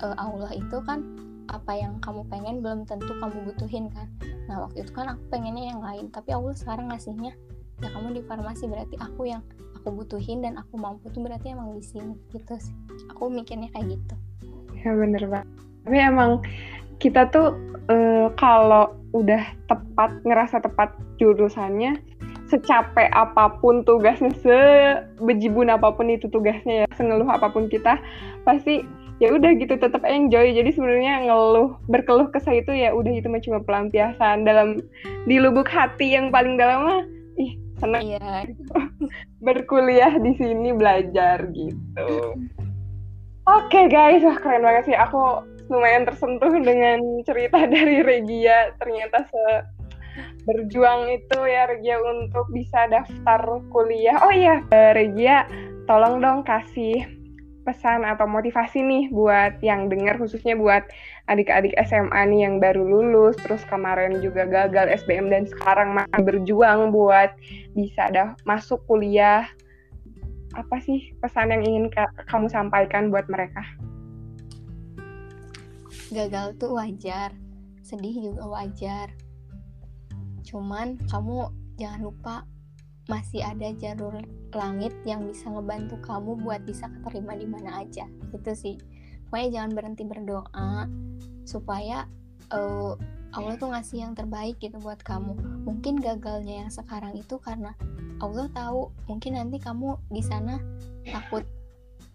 uh, 0.03 0.17
Allah 0.17 0.51
itu 0.55 0.79
kan 0.85 1.05
apa 1.49 1.73
yang 1.73 1.97
kamu 2.05 2.29
pengen 2.29 2.61
belum 2.61 2.85
tentu 2.85 3.09
kamu 3.19 3.53
butuhin 3.53 3.89
kan. 3.89 4.09
Nah 4.49 4.69
waktu 4.69 4.85
itu 4.85 4.93
kan 4.93 5.17
aku 5.17 5.23
pengennya 5.33 5.73
yang 5.73 5.81
lain 5.81 6.13
tapi 6.13 6.37
Allah 6.37 6.53
sekarang 6.53 6.93
ngasihnya 6.93 7.33
ya 7.79 7.89
kamu 7.95 8.21
di 8.21 8.23
farmasi 8.27 8.67
berarti 8.67 8.99
aku 9.01 9.31
yang 9.31 9.41
aku 9.79 9.95
butuhin 9.95 10.43
dan 10.45 10.59
aku 10.59 10.77
mampu 10.77 11.09
tuh 11.15 11.23
berarti 11.25 11.55
emang 11.55 11.73
di 11.73 11.85
sini 11.85 12.19
gitu 12.35 12.53
sih. 12.61 12.75
Aku 13.15 13.33
mikirnya 13.33 13.73
kayak 13.73 13.97
gitu. 13.97 14.15
Ya 14.85 14.93
bener 14.93 15.25
banget. 15.25 15.49
Tapi 15.89 15.97
emang 15.97 16.31
kita 17.01 17.31
tuh 17.33 17.57
uh, 17.89 18.29
kalau 18.37 18.93
udah 19.17 19.41
tepat 19.71 20.21
ngerasa 20.27 20.61
tepat 20.61 20.93
jurusannya 21.17 21.97
secapek 22.49 23.13
apa 23.13 23.61
pun 23.61 23.85
tugasnya 23.85 24.33
sebejibun 24.41 25.69
apa 25.69 25.93
pun 25.93 26.09
itu 26.09 26.27
tugasnya 26.33 26.85
ya 26.85 26.87
sengeluh 26.97 27.29
apa 27.29 27.53
pun 27.53 27.69
kita 27.69 28.01
pasti 28.49 28.89
ya 29.19 29.35
udah 29.35 29.51
gitu 29.59 29.75
tetap 29.77 30.03
enjoy. 30.07 30.51
Jadi 30.55 30.71
sebenarnya 30.75 31.29
ngeluh 31.29 31.79
berkeluh 31.91 32.31
kesah 32.31 32.55
itu 32.55 32.71
ya 32.75 32.95
udah 32.95 33.13
itu 33.13 33.27
cuma 33.47 33.59
pelampiasan. 33.63 34.47
Dalam 34.47 34.79
di 35.27 35.37
lubuk 35.39 35.69
hati 35.69 36.15
yang 36.15 36.31
paling 36.31 36.57
dalam 36.57 36.87
mah 36.87 37.03
ih 37.39 37.55
senang 37.79 38.03
iya. 38.03 38.47
berkuliah 39.47 40.15
di 40.19 40.33
sini 40.39 40.71
belajar 40.75 41.47
gitu. 41.53 42.11
Oke 43.49 43.69
okay, 43.71 43.85
guys. 43.91 44.23
Wah 44.23 44.39
keren 44.39 44.65
banget 44.65 44.95
sih. 44.95 44.97
Aku 44.97 45.43
lumayan 45.69 46.09
tersentuh 46.09 46.53
dengan 46.63 47.01
cerita 47.27 47.59
dari 47.75 48.01
Regia. 48.03 48.73
Ternyata 48.79 49.27
se 49.29 49.45
berjuang 50.45 51.13
itu 51.13 51.39
ya 51.45 51.69
Regia 51.69 51.99
untuk 52.01 52.47
bisa 52.51 52.89
daftar 52.89 53.41
kuliah 53.71 54.17
oh 54.23 54.33
iya 54.33 54.63
Regia 54.95 55.45
tolong 55.85 56.21
dong 56.21 56.45
kasih 56.45 57.05
pesan 57.69 58.01
atau 58.01 58.25
motivasi 58.25 58.81
nih 58.81 59.05
buat 59.13 59.61
yang 59.61 59.93
dengar 59.93 60.17
khususnya 60.17 60.57
buat 60.57 60.89
adik-adik 61.29 61.77
SMA 61.85 62.25
nih 62.33 62.49
yang 62.49 62.57
baru 62.65 62.81
lulus 62.81 63.37
terus 63.45 63.61
kemarin 63.69 64.25
juga 64.25 64.49
gagal 64.49 64.89
SBM 65.05 65.29
dan 65.29 65.45
sekarang 65.45 65.93
masih 65.93 66.23
berjuang 66.25 66.89
buat 66.89 67.29
bisa 67.77 68.09
dah 68.09 68.33
masuk 68.49 68.81
kuliah 68.89 69.45
apa 70.57 70.81
sih 70.81 71.13
pesan 71.21 71.53
yang 71.53 71.63
ingin 71.63 71.87
kamu 72.25 72.49
sampaikan 72.49 73.13
buat 73.13 73.29
mereka? 73.29 73.61
Gagal 76.09 76.57
tuh 76.57 76.73
wajar, 76.73 77.37
sedih 77.85 78.33
juga 78.33 78.49
wajar. 78.49 79.13
Cuman 80.49 80.97
kamu 81.13 81.53
jangan 81.77 82.01
lupa 82.01 82.35
masih 83.09 83.45
ada 83.45 83.73
jalur 83.77 84.21
langit 84.53 84.93
yang 85.05 85.29
bisa 85.29 85.49
ngebantu 85.53 86.01
kamu 86.01 86.41
buat 86.41 86.65
bisa 86.65 86.89
keterima 86.89 87.37
di 87.37 87.45
mana 87.45 87.85
aja. 87.85 88.09
Gitu 88.33 88.53
sih. 88.57 88.77
Pokoknya 89.29 89.61
jangan 89.61 89.73
berhenti 89.77 90.05
berdoa 90.09 90.89
supaya 91.45 92.09
uh, 92.49 92.97
Allah 93.37 93.61
tuh 93.61 93.69
ngasih 93.69 94.09
yang 94.09 94.13
terbaik 94.17 94.57
gitu 94.57 94.81
buat 94.81 95.05
kamu. 95.05 95.37
Mungkin 95.69 96.01
gagalnya 96.01 96.65
yang 96.65 96.71
sekarang 96.73 97.13
itu 97.13 97.37
karena 97.37 97.77
Allah 98.25 98.49
tahu 98.57 98.89
mungkin 99.05 99.37
nanti 99.37 99.61
kamu 99.61 100.01
di 100.09 100.25
sana 100.25 100.59
takut 101.07 101.45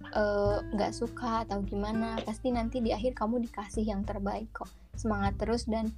eh, 0.09 0.57
nggak 0.73 0.91
uh, 0.91 0.95
suka 0.97 1.45
atau 1.45 1.61
gimana. 1.61 2.17
Pasti 2.25 2.49
nanti 2.49 2.81
di 2.81 2.89
akhir 2.89 3.13
kamu 3.13 3.45
dikasih 3.45 3.85
yang 3.85 4.01
terbaik 4.01 4.49
kok. 4.51 4.69
Semangat 4.97 5.37
terus 5.37 5.69
dan 5.69 5.93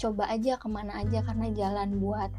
coba 0.00 0.24
aja 0.32 0.56
ke 0.56 0.64
mana 0.72 1.04
aja 1.04 1.20
karena 1.20 1.52
jalan 1.52 2.00
buat 2.00 2.32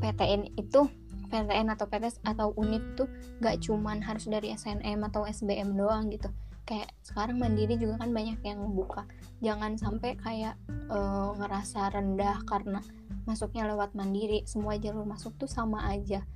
PTN 0.00 0.56
itu 0.56 0.88
PTN 1.30 1.70
atau 1.70 1.86
PTS 1.86 2.24
atau 2.26 2.56
UNIT 2.58 2.98
tuh 2.98 3.06
gak 3.38 3.62
cuman 3.62 4.02
harus 4.02 4.26
dari 4.26 4.50
SNM 4.50 4.98
atau 5.06 5.28
SBM 5.28 5.78
doang 5.78 6.10
gitu. 6.10 6.26
Kayak 6.66 6.90
sekarang 7.06 7.38
mandiri 7.38 7.78
juga 7.78 8.02
kan 8.02 8.10
banyak 8.10 8.42
yang 8.42 8.66
buka. 8.74 9.06
Jangan 9.38 9.78
sampai 9.78 10.18
kayak 10.18 10.58
uh, 10.90 11.34
ngerasa 11.38 11.94
rendah 11.94 12.42
karena 12.46 12.82
masuknya 13.30 13.70
lewat 13.70 13.94
mandiri. 13.94 14.42
Semua 14.46 14.74
jalur 14.78 15.06
masuk 15.06 15.38
tuh 15.38 15.50
sama 15.50 15.86
aja. 15.86 16.26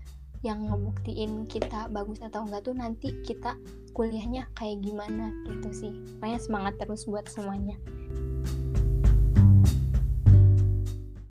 Yang 0.47 0.71
ngebuktiin 0.71 1.51
kita 1.51 1.91
bagus 1.91 2.23
atau 2.23 2.47
enggak 2.47 2.63
tuh 2.63 2.77
nanti 2.77 3.15
kita 3.27 3.59
kuliahnya 3.95 4.47
kayak 4.55 4.79
gimana 4.83 5.35
gitu 5.51 5.71
sih. 5.75 5.93
Pokoknya 6.19 6.39
semangat 6.39 6.75
terus 6.79 7.07
buat 7.07 7.27
semuanya 7.27 7.79